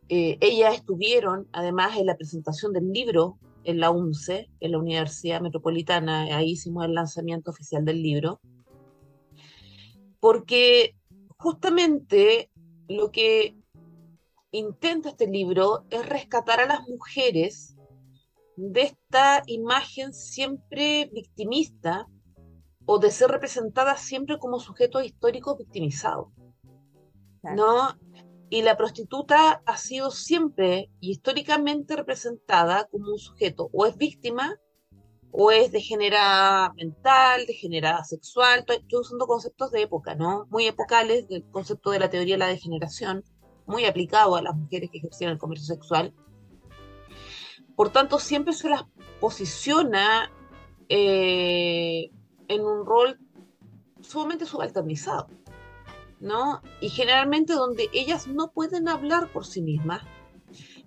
Eh, 0.10 0.38
ellas 0.42 0.76
estuvieron 0.76 1.48
además 1.52 1.98
en 1.98 2.06
la 2.06 2.16
presentación 2.16 2.72
del 2.72 2.92
libro 2.92 3.38
en 3.64 3.80
la 3.80 3.92
UNCE, 3.92 4.50
en 4.60 4.72
la 4.72 4.78
Universidad 4.78 5.42
Metropolitana, 5.42 6.24
ahí 6.36 6.52
hicimos 6.52 6.86
el 6.86 6.94
lanzamiento 6.94 7.52
oficial 7.52 7.86
del 7.86 8.02
libro, 8.02 8.40
porque 10.20 10.96
justamente 11.38 12.50
lo 12.88 13.12
que 13.12 13.56
intenta 14.52 15.10
este 15.10 15.28
libro 15.28 15.86
es 15.90 16.06
rescatar 16.08 16.60
a 16.60 16.68
las 16.68 16.88
mujeres 16.88 17.73
de 18.56 18.82
esta 18.82 19.44
imagen 19.48 20.14
siempre 20.14 21.10
victimista 21.14 22.08
o 22.86 23.00
de 23.00 23.12
ser 23.12 23.30
representadas 23.30 24.02
siempre 24.02 24.38
como 24.38 24.60
sujetos 24.60 25.06
históricos 25.06 25.58
victimizados. 25.58 26.28
¿No? 27.44 27.98
Y 28.50 28.62
la 28.62 28.78
prostituta 28.78 29.62
ha 29.66 29.78
sido 29.78 30.12
siempre 30.12 30.90
y 31.00 31.12
históricamente 31.12 31.96
representada 31.96 32.88
como 32.92 33.12
un 33.12 33.20
sujeto 33.20 33.70
o 33.74 33.86
es 33.86 33.98
víctima 33.98 34.58
o 35.32 35.52
es 35.52 35.72
degenerada 35.72 36.72
mental, 36.76 37.46
degenerada 37.48 38.04
sexual, 38.04 38.60
estoy 38.68 39.00
usando 39.00 39.26
conceptos 39.26 39.72
de 39.72 39.82
época, 39.82 40.14
¿no? 40.14 40.46
Muy 40.52 40.68
epocales 40.68 41.28
del 41.28 41.44
concepto 41.50 41.90
de 41.90 41.98
la 41.98 42.10
teoría 42.12 42.36
de 42.36 42.40
la 42.40 42.48
degeneración, 42.48 43.24
muy 43.66 43.86
aplicado 43.86 44.36
a 44.36 44.44
las 44.44 44.56
mujeres 44.56 44.92
que 44.92 45.00
ejercían 45.00 45.32
el 45.32 45.40
comercio 45.40 45.74
sexual. 45.74 46.14
Por 47.76 47.92
tanto, 47.92 48.20
siempre 48.20 48.54
se 48.54 48.70
las 48.70 48.86
posiciona 49.20 50.32
eh, 50.90 52.12
en 52.48 52.62
un 52.62 52.86
rol 52.86 53.20
sumamente 54.02 54.46
subalternizado, 54.46 55.28
¿no? 56.20 56.62
Y 56.82 56.90
generalmente 56.90 57.54
donde 57.54 57.90
ellas 57.94 58.28
no 58.28 58.52
pueden 58.52 58.88
hablar 58.88 59.32
por 59.32 59.46
sí 59.46 59.62
mismas, 59.62 60.04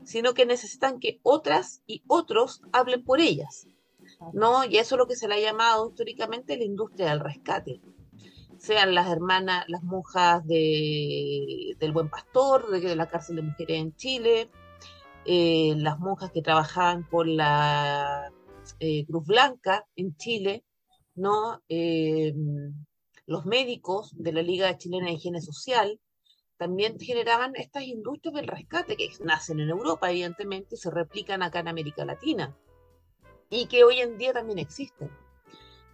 sino 0.04 0.34
que 0.34 0.46
necesitan 0.46 1.00
que 1.00 1.18
otras 1.22 1.82
y 1.86 2.02
otros 2.06 2.62
hablen 2.72 3.04
por 3.04 3.20
ellas, 3.20 3.66
¿no? 4.32 4.64
Y 4.64 4.76
eso 4.76 4.94
es 4.94 4.98
lo 4.98 5.06
que 5.06 5.16
se 5.16 5.28
le 5.28 5.34
ha 5.34 5.40
llamado 5.40 5.88
históricamente 5.88 6.56
la 6.56 6.64
industria 6.64 7.10
del 7.10 7.20
rescate. 7.20 7.80
Sean 8.58 8.94
las 8.94 9.10
hermanas, 9.10 9.64
las 9.68 9.82
monjas 9.82 10.46
de, 10.46 11.76
del 11.78 11.92
Buen 11.92 12.08
Pastor, 12.08 12.70
de, 12.70 12.96
la 12.96 13.08
cárcel 13.08 13.36
de 13.36 13.42
mujeres 13.42 13.80
en 13.80 13.94
Chile, 13.96 14.50
eh, 15.26 15.74
las 15.76 15.98
monjas 15.98 16.30
que 16.32 16.42
trabajaban 16.42 17.02
con 17.04 17.36
la 17.36 18.32
eh, 18.80 19.04
Cruz 19.06 19.26
Blanca 19.26 19.86
en 19.96 20.16
Chile, 20.16 20.64
¿no? 21.14 21.62
Eh, 21.68 22.32
los 23.26 23.44
médicos 23.44 24.12
de 24.16 24.32
la 24.32 24.42
Liga 24.42 24.78
Chilena 24.78 25.06
de 25.06 25.14
Higiene 25.14 25.40
Social 25.40 26.00
también 26.56 26.98
generaban 26.98 27.54
estas 27.56 27.82
industrias 27.82 28.34
del 28.34 28.46
rescate 28.46 28.96
que 28.96 29.10
nacen 29.20 29.60
en 29.60 29.68
Europa, 29.68 30.10
evidentemente, 30.10 30.76
y 30.76 30.78
se 30.78 30.90
replican 30.90 31.42
acá 31.42 31.60
en 31.60 31.68
América 31.68 32.04
Latina 32.04 32.56
y 33.50 33.66
que 33.66 33.84
hoy 33.84 34.00
en 34.00 34.18
día 34.18 34.32
también 34.32 34.58
existen. 34.58 35.10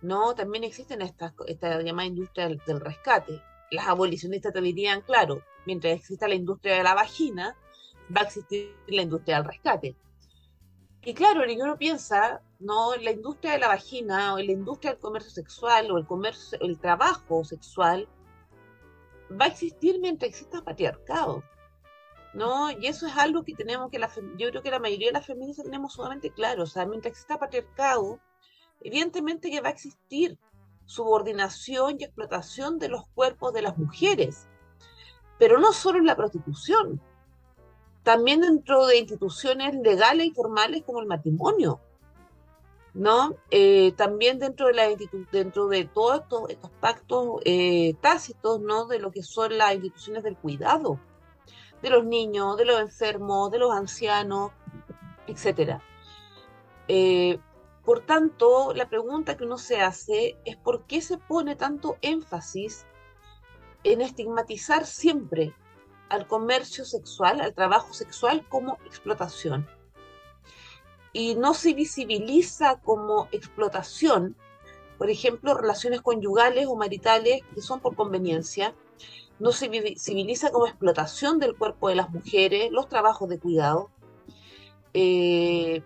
No, 0.03 0.35
también 0.35 0.65
existen 0.65 1.03
estas 1.03 1.33
esta 1.47 1.81
llamada 1.81 2.07
industria 2.07 2.49
del, 2.49 2.81
rescate. 2.81 3.41
Las 3.71 3.87
abolicionistas 3.87 4.53
te 4.53 4.61
dirían, 4.61 5.03
claro, 5.03 5.43
mientras 5.65 5.95
exista 5.95 6.29
la 6.29 6.35
industria 6.35 6.77
de 6.77 6.83
la 6.83 6.95
vagina, 6.95 7.57
va 8.15 8.23
a 8.23 8.25
existir 8.25 8.75
la 8.89 9.03
industria 9.03 9.37
del 9.37 9.47
rescate. 9.47 9.97
Y 11.05 11.15
claro, 11.15 11.43
uno 11.61 11.77
piensa, 11.77 12.43
no, 12.61 12.95
la 12.97 13.11
industria 13.11 13.53
de 13.53 13.59
la 13.59 13.69
vagina 13.69 14.35
o 14.35 14.39
la 14.39 14.53
industria 14.53 14.93
del 14.93 15.01
comercio 15.01 15.31
sexual 15.31 15.91
o 15.91 15.99
el 15.99 16.07
comercio, 16.07 16.59
el 16.61 16.79
trabajo 16.79 17.45
sexual 17.45 18.09
va 19.31 19.47
a 19.47 19.49
existir 19.49 19.99
mientras 19.99 20.29
exista 20.29 20.63
patriarcado. 20.63 21.43
¿no? 22.35 22.71
Y 22.71 22.87
eso 22.87 23.07
es 23.07 23.17
algo 23.17 23.45
que 23.45 23.55
tenemos 23.55 23.91
que, 23.91 23.99
la, 23.99 24.11
yo 24.39 24.51
creo 24.51 24.63
que 24.63 24.71
la 24.71 24.79
mayoría 24.79 25.09
de 25.09 25.15
las 25.15 25.27
feministas 25.27 25.65
tenemos 25.65 25.93
sumamente 25.93 26.31
claro, 26.31 26.63
o 26.63 26.67
sea, 26.67 26.87
mientras 26.87 27.13
exista 27.13 27.39
patriarcado, 27.39 28.21
evidentemente 28.81 29.51
que 29.51 29.61
va 29.61 29.69
a 29.69 29.73
existir 29.73 30.39
subordinación 30.87 31.97
y 31.99 32.05
explotación 32.05 32.79
de 32.79 32.89
los 32.89 33.07
cuerpos 33.09 33.53
de 33.53 33.63
las 33.63 33.77
mujeres, 33.77 34.49
pero 35.39 35.59
no 35.59 35.73
solo 35.73 35.99
en 35.99 36.07
la 36.07 36.17
prostitución, 36.17 37.03
también 38.03 38.41
dentro 38.41 38.87
de 38.87 38.99
instituciones 38.99 39.75
legales 39.75 40.27
y 40.27 40.31
formales 40.33 40.83
como 40.85 41.01
el 41.01 41.07
matrimonio, 41.07 41.81
¿no? 42.95 43.37
Eh, 43.51 43.93
también 43.97 44.39
dentro 44.39 44.67
de 44.67 44.75
la 44.75 44.89
dentro 45.31 45.69
de 45.69 45.85
todos 45.85 46.23
estos, 46.49 46.71
pactos 46.81 47.41
eh, 47.45 47.95
tácitos, 48.01 48.61
¿no? 48.61 48.87
De 48.87 48.99
lo 48.99 49.11
que 49.13 49.23
son 49.23 49.57
las 49.57 49.75
instituciones 49.75 50.23
del 50.23 50.37
cuidado 50.37 50.99
de 51.83 51.91
los 51.91 52.05
niños, 52.05 52.57
de 52.57 52.65
los 52.65 52.81
enfermos, 52.81 53.51
de 53.51 53.59
los 53.59 53.73
ancianos, 53.73 54.53
etc. 55.27 55.81
Eh, 56.89 57.39
por 57.85 58.07
tanto, 58.07 58.73
la 58.75 58.89
pregunta 58.89 59.37
que 59.37 59.45
uno 59.45 59.59
se 59.59 59.81
hace 59.81 60.37
es 60.45 60.57
por 60.57 60.87
qué 60.87 61.03
se 61.03 61.19
pone 61.19 61.57
tanto 61.57 61.97
énfasis 62.01 62.87
en 63.83 64.01
estigmatizar 64.01 64.87
siempre 64.87 65.53
al 66.13 66.27
comercio 66.27 66.85
sexual, 66.85 67.41
al 67.41 67.55
trabajo 67.55 67.95
sexual 67.95 68.47
como 68.51 68.77
explotación. 68.85 69.67
Y 71.15 71.37
no 71.37 71.55
se 71.55 71.73
visibiliza 71.73 72.81
como 72.81 73.29
explotación, 73.33 74.37
por 74.99 75.09
ejemplo, 75.09 75.55
relaciones 75.55 76.03
conyugales 76.03 76.67
o 76.67 76.77
maritales 76.77 77.41
que 77.55 77.63
son 77.63 77.81
por 77.81 77.97
conveniencia, 77.97 78.75
no 79.39 79.53
se 79.53 79.71
civiliza 79.99 80.51
como 80.53 80.67
explotación 80.67 81.39
del 81.39 81.57
cuerpo 81.57 81.89
de 81.89 81.97
las 81.97 82.11
mujeres, 82.11 82.71
los 82.71 82.89
trabajos 82.89 83.31
de 83.31 83.39
cuidado. 83.39 83.91
Eh, 84.93 85.83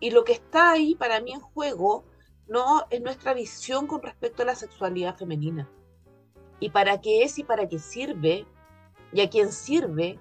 y 0.00 0.10
lo 0.10 0.24
que 0.24 0.32
está 0.32 0.72
ahí 0.72 0.96
para 0.96 1.20
mí 1.20 1.32
en 1.32 1.40
juego 1.40 2.04
no 2.48 2.84
es 2.90 3.00
nuestra 3.00 3.32
visión 3.32 3.86
con 3.86 4.02
respecto 4.02 4.42
a 4.42 4.46
la 4.46 4.56
sexualidad 4.56 5.16
femenina. 5.16 5.70
Y 6.58 6.70
para 6.70 7.00
qué 7.00 7.22
es 7.22 7.38
y 7.38 7.44
para 7.44 7.68
qué 7.68 7.78
sirve 7.78 8.44
y 9.16 9.22
a 9.22 9.30
quién 9.30 9.50
sirve 9.50 10.20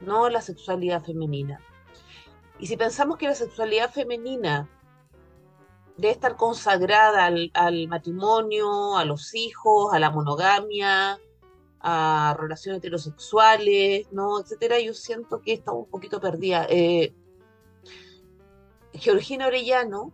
no 0.00 0.28
la 0.28 0.40
sexualidad 0.40 1.02
femenina. 1.02 1.60
Y 2.60 2.68
si 2.68 2.76
pensamos 2.76 3.18
que 3.18 3.26
la 3.26 3.34
sexualidad 3.34 3.90
femenina 3.90 4.70
debe 5.96 6.12
estar 6.12 6.36
consagrada 6.36 7.26
al, 7.26 7.88
matrimonio, 7.88 8.96
a 8.96 9.04
los 9.04 9.34
hijos, 9.34 9.92
a 9.92 9.98
la 9.98 10.10
monogamia, 10.10 11.18
a 11.80 12.36
relaciones 12.38 12.78
heterosexuales, 12.78 14.06
¿no? 14.12 14.40
etcétera, 14.40 14.78
yo 14.78 14.94
siento 14.94 15.40
que 15.42 15.54
está 15.54 15.72
un 15.72 15.86
poquito 15.86 16.20
perdida. 16.20 16.64
Eh, 16.70 17.12
Georgina 18.92 19.48
Orellano, 19.48 20.12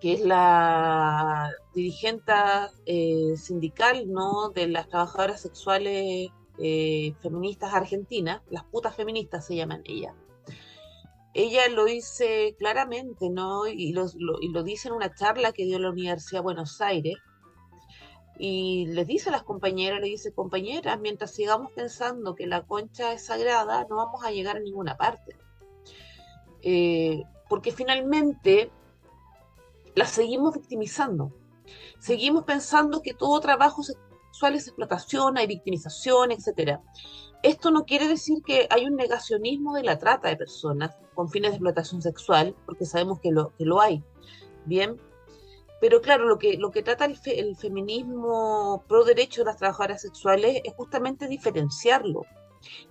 que 0.00 0.12
es 0.12 0.20
la 0.20 1.50
dirigente 1.74 2.32
eh, 2.86 3.34
sindical 3.36 4.08
¿no? 4.08 4.50
de 4.50 4.68
las 4.68 4.88
trabajadoras 4.88 5.40
sexuales 5.40 6.30
eh, 6.58 7.14
feministas 7.20 7.72
argentinas, 7.74 8.42
las 8.50 8.64
putas 8.64 8.94
feministas 8.94 9.46
se 9.46 9.56
llaman 9.56 9.82
ellas. 9.84 10.14
Ella 11.34 11.68
lo 11.68 11.84
dice 11.84 12.56
claramente, 12.58 13.30
¿no? 13.30 13.66
Y 13.66 13.92
lo, 13.92 14.06
lo 14.16 14.62
dice 14.62 14.88
en 14.88 14.94
una 14.94 15.14
charla 15.14 15.52
que 15.52 15.64
dio 15.64 15.78
la 15.78 15.90
Universidad 15.90 16.40
de 16.40 16.44
Buenos 16.44 16.80
Aires, 16.80 17.16
y 18.38 18.86
les 18.86 19.06
dice 19.06 19.30
a 19.30 19.32
las 19.32 19.42
compañeras, 19.42 20.00
le 20.00 20.06
dice, 20.06 20.32
compañeras, 20.32 21.00
mientras 21.00 21.32
sigamos 21.32 21.72
pensando 21.72 22.36
que 22.36 22.46
la 22.46 22.64
concha 22.64 23.12
es 23.12 23.26
sagrada, 23.26 23.84
no 23.90 23.96
vamos 23.96 24.24
a 24.24 24.30
llegar 24.30 24.56
a 24.56 24.60
ninguna 24.60 24.96
parte. 24.96 25.36
Eh, 26.62 27.24
porque 27.48 27.72
finalmente 27.72 28.70
la 29.96 30.06
seguimos 30.06 30.54
victimizando. 30.54 31.32
Seguimos 31.98 32.44
pensando 32.44 33.02
que 33.02 33.12
todo 33.12 33.40
trabajo 33.40 33.82
sexual 34.38 34.54
es 34.54 34.68
explotación, 34.68 35.36
hay 35.36 35.48
victimización, 35.48 36.30
etc. 36.30 36.78
Esto 37.42 37.72
no 37.72 37.84
quiere 37.84 38.06
decir 38.06 38.38
que 38.46 38.68
hay 38.70 38.86
un 38.86 38.94
negacionismo 38.94 39.74
de 39.74 39.82
la 39.82 39.98
trata 39.98 40.28
de 40.28 40.36
personas 40.36 40.96
con 41.14 41.28
fines 41.28 41.50
de 41.50 41.56
explotación 41.56 42.00
sexual, 42.02 42.54
porque 42.64 42.86
sabemos 42.86 43.18
que 43.18 43.32
lo, 43.32 43.52
que 43.56 43.64
lo 43.64 43.80
hay. 43.80 44.04
Bien, 44.64 44.96
pero 45.80 46.00
claro, 46.00 46.26
lo 46.26 46.38
que, 46.38 46.56
lo 46.56 46.70
que 46.70 46.84
trata 46.84 47.04
el, 47.04 47.56
feminismo 47.56 48.84
pro 48.86 49.02
derecho 49.02 49.40
de 49.40 49.46
las 49.46 49.56
trabajadoras 49.56 50.02
sexuales 50.02 50.60
es 50.62 50.72
justamente 50.74 51.26
diferenciarlo. 51.26 52.24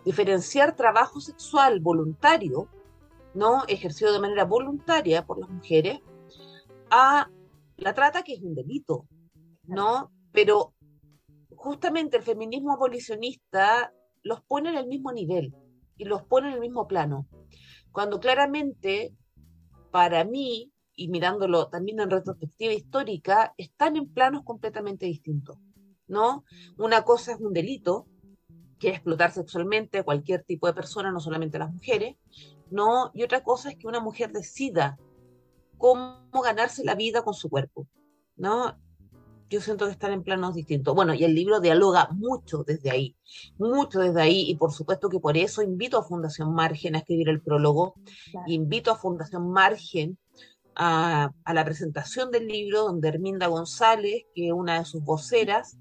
Diferenciar 0.03 0.75
trabajo 0.75 1.21
sexual 1.21 1.79
voluntario, 1.79 2.67
¿no? 3.33 3.63
Ejercido 3.69 4.11
de 4.11 4.19
manera 4.19 4.43
voluntaria 4.43 5.25
por 5.25 5.39
las 5.39 5.49
mujeres, 5.49 6.01
a 6.89 7.29
la 7.77 7.93
trata, 7.93 8.23
que 8.23 8.33
es 8.33 8.41
un 8.41 8.53
delito, 8.53 9.05
¿no? 9.65 10.11
Pero 10.33 10.73
justamente 11.57 12.17
el 12.17 12.23
feminismo 12.23 12.71
abolicionista 12.71 13.93
los 14.23 14.41
pone 14.43 14.69
en 14.69 14.77
el 14.77 14.87
mismo 14.87 15.11
nivel 15.11 15.53
y 15.97 16.05
los 16.05 16.23
pone 16.23 16.47
en 16.47 16.53
el 16.53 16.59
mismo 16.59 16.87
plano. 16.87 17.27
Cuando 17.91 18.19
claramente, 18.19 19.13
para 19.91 20.23
mí, 20.23 20.71
y 20.95 21.09
mirándolo 21.09 21.67
también 21.67 21.99
en 21.99 22.09
retrospectiva 22.09 22.73
histórica, 22.73 23.53
están 23.57 23.95
en 23.95 24.07
planos 24.07 24.43
completamente 24.43 25.05
distintos, 25.05 25.57
¿no? 26.07 26.43
Una 26.77 27.03
cosa 27.03 27.33
es 27.33 27.39
un 27.39 27.53
delito, 27.53 28.07
que 28.79 28.89
es 28.89 28.95
explotar 28.95 29.31
sexualmente 29.31 29.97
a 29.97 30.03
cualquier 30.03 30.43
tipo 30.43 30.67
de 30.67 30.73
persona, 30.73 31.11
no 31.11 31.19
solamente 31.19 31.57
a 31.57 31.61
las 31.61 31.73
mujeres, 31.73 32.17
¿no? 32.69 33.11
Y 33.13 33.23
otra 33.23 33.43
cosa 33.43 33.69
es 33.69 33.77
que 33.77 33.87
una 33.87 33.99
mujer 33.99 34.31
decida 34.31 34.97
cómo 35.77 36.29
ganarse 36.43 36.83
la 36.83 36.95
vida 36.95 37.23
con 37.23 37.33
su 37.33 37.49
cuerpo, 37.49 37.87
¿no? 38.35 38.77
Yo 39.49 39.61
siento 39.61 39.85
que 39.85 39.91
están 39.91 40.11
en 40.11 40.23
planos 40.23 40.55
distintos. 40.55 40.93
Bueno, 40.93 41.13
y 41.13 41.23
el 41.23 41.33
libro 41.33 41.61
dialoga 41.61 42.09
mucho 42.11 42.63
desde 42.65 42.91
ahí, 42.91 43.15
mucho 43.57 43.99
desde 43.99 44.21
ahí, 44.21 44.49
y 44.49 44.55
por 44.55 44.73
supuesto 44.73 45.09
que 45.09 45.19
por 45.19 45.37
eso 45.37 45.61
invito 45.61 45.97
a 45.97 46.03
Fundación 46.03 46.53
Margen 46.53 46.95
a 46.95 46.99
escribir 46.99 47.29
el 47.29 47.41
prólogo, 47.41 47.95
invito 48.45 48.91
a 48.91 48.97
Fundación 48.97 49.49
Margen 49.49 50.17
a, 50.75 51.31
la 51.53 51.65
presentación 51.65 52.29
del 52.29 52.47
libro, 52.47 52.83
donde 52.83 53.07
Herminda 53.07 53.47
González, 53.47 54.25
que 54.35 54.47
es 54.47 54.53
una 54.53 54.79
de 54.79 54.85
sus 54.85 55.01
voceras, 55.03 55.77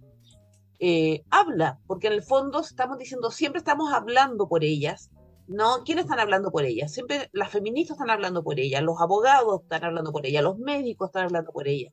eh, 0.79 1.25
habla, 1.31 1.81
porque 1.87 2.07
en 2.07 2.13
el 2.13 2.23
fondo 2.23 2.61
estamos 2.61 2.99
diciendo, 2.99 3.31
siempre 3.31 3.59
estamos 3.59 3.93
hablando 3.93 4.49
por 4.49 4.63
ellas, 4.63 5.11
¿no? 5.49 5.83
¿Quiénes 5.85 6.05
están 6.05 6.21
hablando 6.21 6.51
por 6.51 6.65
ella? 6.65 6.89
Siempre 6.89 7.31
las 7.33 7.51
feministas 7.51 7.97
están 7.97 8.11
hablando 8.11 8.43
por 8.43 8.61
ella, 8.61 8.81
los 8.81 9.01
abogados 9.01 9.63
están 9.63 9.85
hablando 9.85 10.13
por 10.13 10.25
ella, 10.25 10.41
los 10.41 10.59
médicos 10.59 11.09
están 11.09 11.25
hablando 11.25 11.53
por 11.53 11.67
ella. 11.67 11.93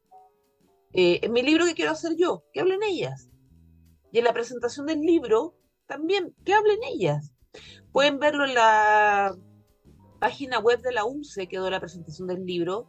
Eh, 0.94 1.20
en 1.24 1.32
mi 1.32 1.42
libro, 1.42 1.66
¿qué 1.66 1.74
quiero 1.74 1.92
hacer 1.92 2.16
yo? 2.18 2.44
Que 2.54 2.62
hablen 2.62 2.84
ellas. 2.84 3.30
Y 4.12 4.20
en 4.20 4.26
la 4.26 4.34
presentación 4.34 4.86
del 4.86 5.02
libro, 5.02 5.56
también, 5.88 6.36
que 6.46 6.54
hablen 6.54 6.80
ellas. 6.84 7.34
Pueden 7.92 8.20
verlo 8.20 8.46
en 8.46 8.54
la 8.54 9.36
página 10.20 10.60
web 10.60 10.82
de 10.82 10.92
la 10.92 11.04
UNCE, 11.04 11.48
quedó 11.48 11.70
la 11.70 11.80
presentación 11.80 12.28
del 12.28 12.46
libro, 12.46 12.88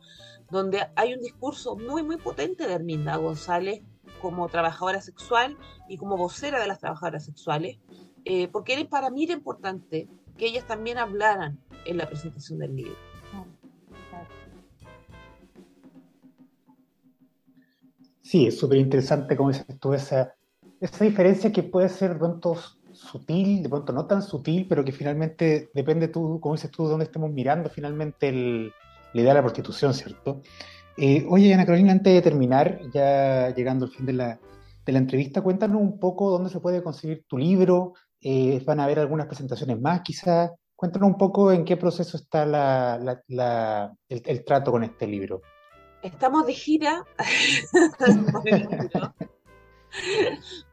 donde 0.51 0.87
hay 0.97 1.15
un 1.15 1.21
discurso 1.21 1.77
muy, 1.77 2.03
muy 2.03 2.17
potente 2.17 2.67
de 2.67 2.75
Herminda 2.75 3.17
González 3.17 3.83
como 4.21 4.49
trabajadora 4.49 5.01
sexual 5.01 5.57
y 5.89 5.97
como 5.97 6.17
vocera 6.17 6.61
de 6.61 6.69
las 6.69 6.79
trabajadoras 6.79 7.25
sexuales, 7.25 7.79
eh, 8.25 8.49
porque 8.49 8.85
para 8.85 9.11
mí 9.11 9.25
era 9.25 9.33
importante 9.33 10.09
que 10.37 10.47
ellas 10.47 10.67
también 10.67 10.99
hablaran 10.99 11.61
en 11.87 11.97
la 11.97 12.07
presentación 12.07 12.59
del 12.59 12.77
libro. 12.77 13.14
Sí, 18.35 18.49
es 18.49 18.59
súper 18.59 18.79
interesante 18.79 19.37
como 19.37 19.51
dices 19.51 19.79
tú, 19.79 19.95
esa, 19.95 20.35
esa 20.81 21.05
diferencia 21.05 21.53
que 21.53 21.63
puede 21.63 21.89
ser 21.89 22.15
de 22.15 22.19
pronto 22.19 22.57
sutil, 22.91 23.63
de 23.63 23.69
pronto 23.69 23.93
no 23.93 24.07
tan 24.07 24.23
sutil, 24.23 24.67
pero 24.69 24.85
que 24.85 24.91
finalmente 24.91 25.71
depende 25.73 26.09
tú, 26.09 26.41
como 26.41 26.57
dices 26.57 26.73
tú, 26.73 26.83
de 26.83 26.91
dónde 26.91 27.05
estemos 27.05 27.31
mirando 27.31 27.71
finalmente 27.71 28.31
el, 28.31 28.73
la 29.13 29.21
idea 29.21 29.31
de 29.31 29.35
la 29.35 29.43
prostitución, 29.43 29.95
¿cierto? 29.95 30.43
Eh, 30.97 31.25
oye, 31.29 31.55
Ana 31.55 31.65
Carolina, 31.65 31.93
antes 31.93 32.13
de 32.13 32.23
terminar, 32.23 32.81
ya 32.93 33.55
llegando 33.55 33.85
al 33.85 33.93
fin 33.93 34.05
de 34.05 34.15
la, 34.15 34.41
de 34.85 34.93
la 34.93 34.99
entrevista, 34.99 35.41
cuéntanos 35.41 35.81
un 35.81 36.01
poco 36.01 36.29
dónde 36.29 36.51
se 36.51 36.59
puede 36.59 36.83
conseguir 36.83 37.25
tu 37.29 37.39
libro, 37.39 37.93
eh, 38.21 38.61
van 38.67 38.81
a 38.81 38.85
haber 38.87 38.99
algunas 38.99 39.29
presentaciones 39.29 39.81
más 39.81 40.01
quizás. 40.01 40.51
Cuéntanos 40.75 41.07
un 41.09 41.19
poco 41.19 41.53
en 41.53 41.65
qué 41.65 41.77
proceso 41.77 42.17
está 42.17 42.45
la, 42.45 42.99
la, 43.29 43.95
el 44.09 44.45
trato 44.45 44.73
con 44.73 44.83
este 44.83 45.07
libro 45.07 45.41
estamos 46.05 46.47
de 46.47 46.53
gira. 46.53 47.05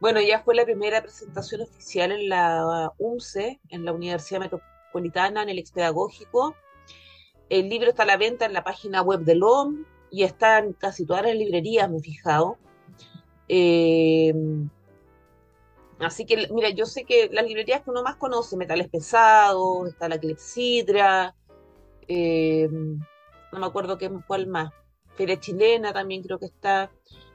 bueno, 0.00 0.20
ya 0.20 0.42
fue 0.42 0.54
la 0.54 0.64
primera 0.64 1.02
presentación 1.02 1.62
oficial 1.62 2.12
en 2.12 2.28
la 2.28 2.92
UNCE, 2.98 3.60
en 3.70 3.84
la 3.84 3.92
Universidad 3.92 4.40
Metropolitana, 4.40 5.42
en 5.42 5.48
el 5.48 5.58
expedagógico. 5.58 6.54
El 7.48 7.68
libro 7.68 7.90
está 7.90 8.02
a 8.04 8.06
la 8.06 8.18
venta 8.18 8.44
en 8.44 8.52
la 8.52 8.62
página 8.62 9.02
web 9.02 9.20
del 9.20 9.42
OM 9.42 9.84
y 10.10 10.22
está 10.22 10.58
en 10.58 10.74
casi 10.74 11.06
todas 11.06 11.24
las 11.24 11.34
librerías, 11.34 11.90
me 11.90 11.98
he 11.98 12.02
fijado. 12.02 12.58
Eh, 13.48 14.34
así 15.98 16.26
que, 16.26 16.48
mira, 16.50 16.68
yo 16.70 16.84
sé 16.84 17.04
que 17.04 17.30
las 17.32 17.46
librerías 17.46 17.82
que 17.82 17.90
uno 17.90 18.02
más 18.02 18.16
conoce, 18.16 18.56
metales 18.56 18.88
pesados, 18.88 19.88
está 19.88 20.08
la 20.08 20.18
Clepsidra, 20.18 21.34
eh, 22.06 22.68
no 22.70 23.58
me 23.58 23.66
acuerdo 23.66 23.96
qué, 23.96 24.10
cuál 24.26 24.46
más. 24.46 24.72
Feria 25.16 25.38
Chilena 25.38 25.92
también 25.92 26.22
creo 26.22 26.38
que 26.38 26.46
está, 26.46 26.90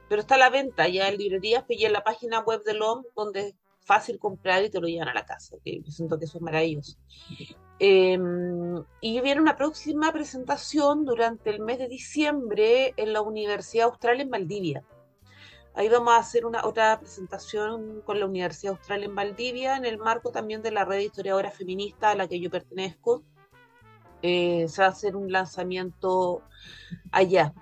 pero 0.10 0.22
está 0.22 0.36
a 0.36 0.40
la 0.40 0.50
venta 0.50 0.88
ya 0.88 1.10
en 1.10 1.18
librerías 1.18 1.64
y 1.70 1.86
en 1.86 1.94
la 1.94 2.04
página 2.04 2.40
web 2.42 2.64
del 2.64 2.82
OM, 2.82 3.04
donde 3.16 3.40
es 3.48 3.56
fácil 3.80 4.20
comprar 4.20 4.64
y 4.64 4.70
te 4.70 4.82
lo 4.82 4.88
llevan 4.88 5.10
a 5.10 5.14
la 5.14 5.26
casa. 5.26 5.56
Que 5.64 5.82
yo 5.82 5.92
siento 5.92 6.20
que 6.20 6.26
eso 6.26 6.38
es 6.38 6.44
maravilloso. 6.44 6.98
Em, 7.80 8.84
y 9.02 9.22
viene 9.22 9.40
una 9.40 9.56
próxima 9.56 10.12
presentación 10.12 11.06
durante 11.06 11.52
el 11.52 11.60
mes 11.60 11.78
de 11.78 11.88
diciembre 11.88 12.94
en 12.98 13.14
la 13.14 13.22
Universidad 13.22 13.86
Austral 13.86 14.20
en 14.20 14.30
Valdivia. 14.32 14.84
Ahí 15.76 15.90
vamos 15.90 16.14
a 16.14 16.18
hacer 16.18 16.48
una 16.48 16.66
otra 16.66 17.00
presentación 17.00 18.02
con 18.02 18.20
la 18.20 18.26
Universidad 18.26 18.74
Austral 18.74 19.04
en 19.04 19.14
Valdivia 19.14 19.78
en 19.78 19.86
el 19.86 20.00
marco 20.00 20.32
también 20.32 20.64
de 20.64 20.72
la 20.72 20.86
red 20.86 20.98
de 20.98 21.04
historiadora 21.04 21.52
feminista 21.52 22.10
a 22.10 22.16
la 22.16 22.28
que 22.28 22.40
yo 22.40 22.50
pertenezco. 22.50 23.24
Eh, 24.24 24.68
se 24.68 24.82
va 24.82 24.88
a 24.88 24.92
hacer 24.92 25.16
un 25.16 25.32
lanzamiento 25.32 26.42
allá. 27.12 27.54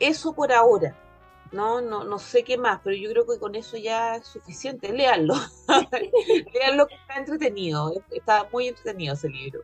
Eso 0.00 0.32
por 0.32 0.52
ahora. 0.52 0.96
No, 1.50 1.80
no, 1.80 2.04
no 2.04 2.18
sé 2.18 2.44
qué 2.44 2.58
más, 2.58 2.80
pero 2.84 2.94
yo 2.94 3.10
creo 3.10 3.26
que 3.26 3.38
con 3.38 3.54
eso 3.54 3.76
ya 3.76 4.16
es 4.16 4.26
suficiente. 4.26 4.92
Léanlo. 4.92 5.34
Léanlo 6.54 6.86
que 6.86 6.94
está 6.94 7.16
entretenido. 7.16 7.92
Está 8.10 8.46
muy 8.52 8.68
entretenido 8.68 9.14
ese 9.14 9.28
libro. 9.28 9.60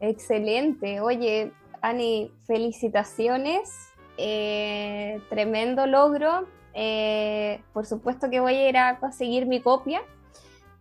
Excelente. 0.00 1.00
Oye, 1.00 1.52
Ani, 1.80 2.32
felicitaciones. 2.46 3.90
Eh, 4.16 5.20
tremendo 5.28 5.86
logro. 5.86 6.46
Eh, 6.74 7.60
por 7.72 7.86
supuesto 7.86 8.30
que 8.30 8.40
voy 8.40 8.54
a 8.54 8.68
ir 8.68 8.76
a 8.76 8.98
conseguir 9.00 9.46
mi 9.46 9.60
copia. 9.60 10.02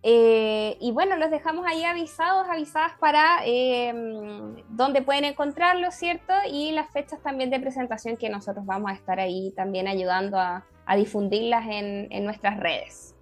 Eh, 0.05 0.75
y 0.81 0.91
bueno, 0.91 1.15
los 1.15 1.31
dejamos 1.31 1.65
ahí 1.65 1.85
avisados, 1.85 2.45
avisadas 2.49 2.91
para 2.99 3.39
eh, 3.45 3.93
dónde 4.67 5.01
pueden 5.01 5.23
encontrarlo, 5.23 5.91
¿cierto? 5.91 6.33
Y 6.51 6.73
las 6.73 6.91
fechas 6.91 7.21
también 7.23 7.49
de 7.49 7.59
presentación 7.61 8.17
que 8.17 8.29
nosotros 8.29 8.65
vamos 8.65 8.91
a 8.91 8.95
estar 8.95 9.21
ahí 9.21 9.53
también 9.55 9.87
ayudando 9.87 10.37
a, 10.37 10.65
difundirlas 10.97 11.65
en, 11.69 12.25
nuestras 12.25 12.59
redes. 12.59 13.15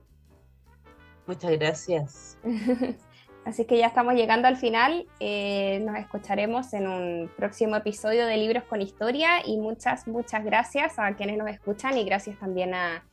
Muchas 1.28 1.52
gracias. 1.52 2.40
Así 3.46 3.66
que 3.66 3.78
ya 3.78 3.86
estamos 3.86 4.16
llegando 4.16 4.48
al 4.48 4.58
final. 4.58 5.06
Eh, 5.20 5.80
nos 5.86 5.96
escucharemos 5.98 6.74
en 6.74 6.88
un 6.88 7.32
próximo 7.38 7.76
episodio 7.76 8.26
de 8.26 8.38
Libros 8.38 8.64
con 8.64 8.82
Historia 8.82 9.46
y 9.46 9.58
muchas, 9.58 10.08
muchas 10.08 10.44
gracias 10.44 10.98
a 10.98 11.14
quienes 11.14 11.38
nos 11.38 11.50
escuchan 11.50 11.96
y 12.00 12.04
gracias 12.04 12.40
también 12.40 12.74
a, 12.74 13.06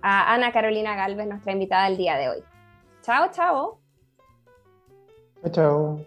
a 0.00 0.32
Ana 0.32 0.52
Carolina 0.52 0.96
Galvez, 0.96 1.26
nuestra 1.26 1.52
invitada 1.52 1.84
del 1.84 1.98
día 1.98 2.16
de 2.16 2.30
hoy. 2.30 2.44
Chao, 3.04 3.28
chao. 3.30 3.78
Chao, 5.42 5.52
chao. 5.52 6.06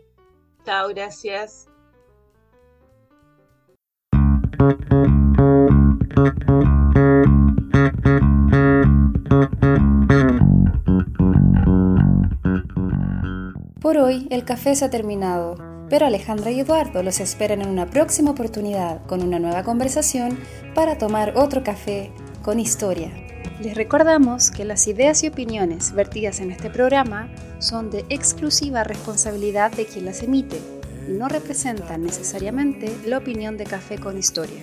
Chao, 0.66 0.88
gracias. 0.90 1.68
Por 13.80 13.98
hoy 13.98 14.28
el 14.32 14.44
café 14.44 14.76
se 14.76 14.86
ha 14.86 14.90
terminado, 14.90 15.54
pero 15.92 16.08
Alejandra 16.08 16.50
y 16.50 16.62
Eduardo 16.62 17.04
los 17.04 17.20
esperan 17.20 17.62
en 17.62 17.70
una 17.70 17.86
próxima 17.86 18.32
oportunidad 18.32 19.06
con 19.06 19.22
una 19.22 19.38
nueva 19.38 19.62
conversación 19.62 20.40
para 20.74 20.98
tomar 20.98 21.34
otro 21.38 21.64
café 21.64 22.12
con 22.42 22.60
historia. 22.60 23.27
Les 23.62 23.74
recordamos 23.74 24.52
que 24.52 24.66
las 24.66 24.88
ideas 24.88 25.24
y 25.24 25.30
opiniones 25.30 25.92
vertidas 25.94 26.42
en 26.42 26.52
este 26.52 26.70
programa 26.70 27.28
son 27.58 27.90
de 27.90 28.06
exclusiva 28.10 28.84
responsabilidad 28.84 29.72
de 29.72 29.86
quien 29.88 30.06
las 30.06 30.22
emite 30.22 30.60
y 31.08 31.14
no 31.14 31.28
representan 31.28 32.04
necesariamente 32.04 32.96
la 33.06 33.18
opinión 33.18 33.58
de 33.58 33.64
Café 33.64 33.98
con 33.98 34.16
Historia. 34.16 34.62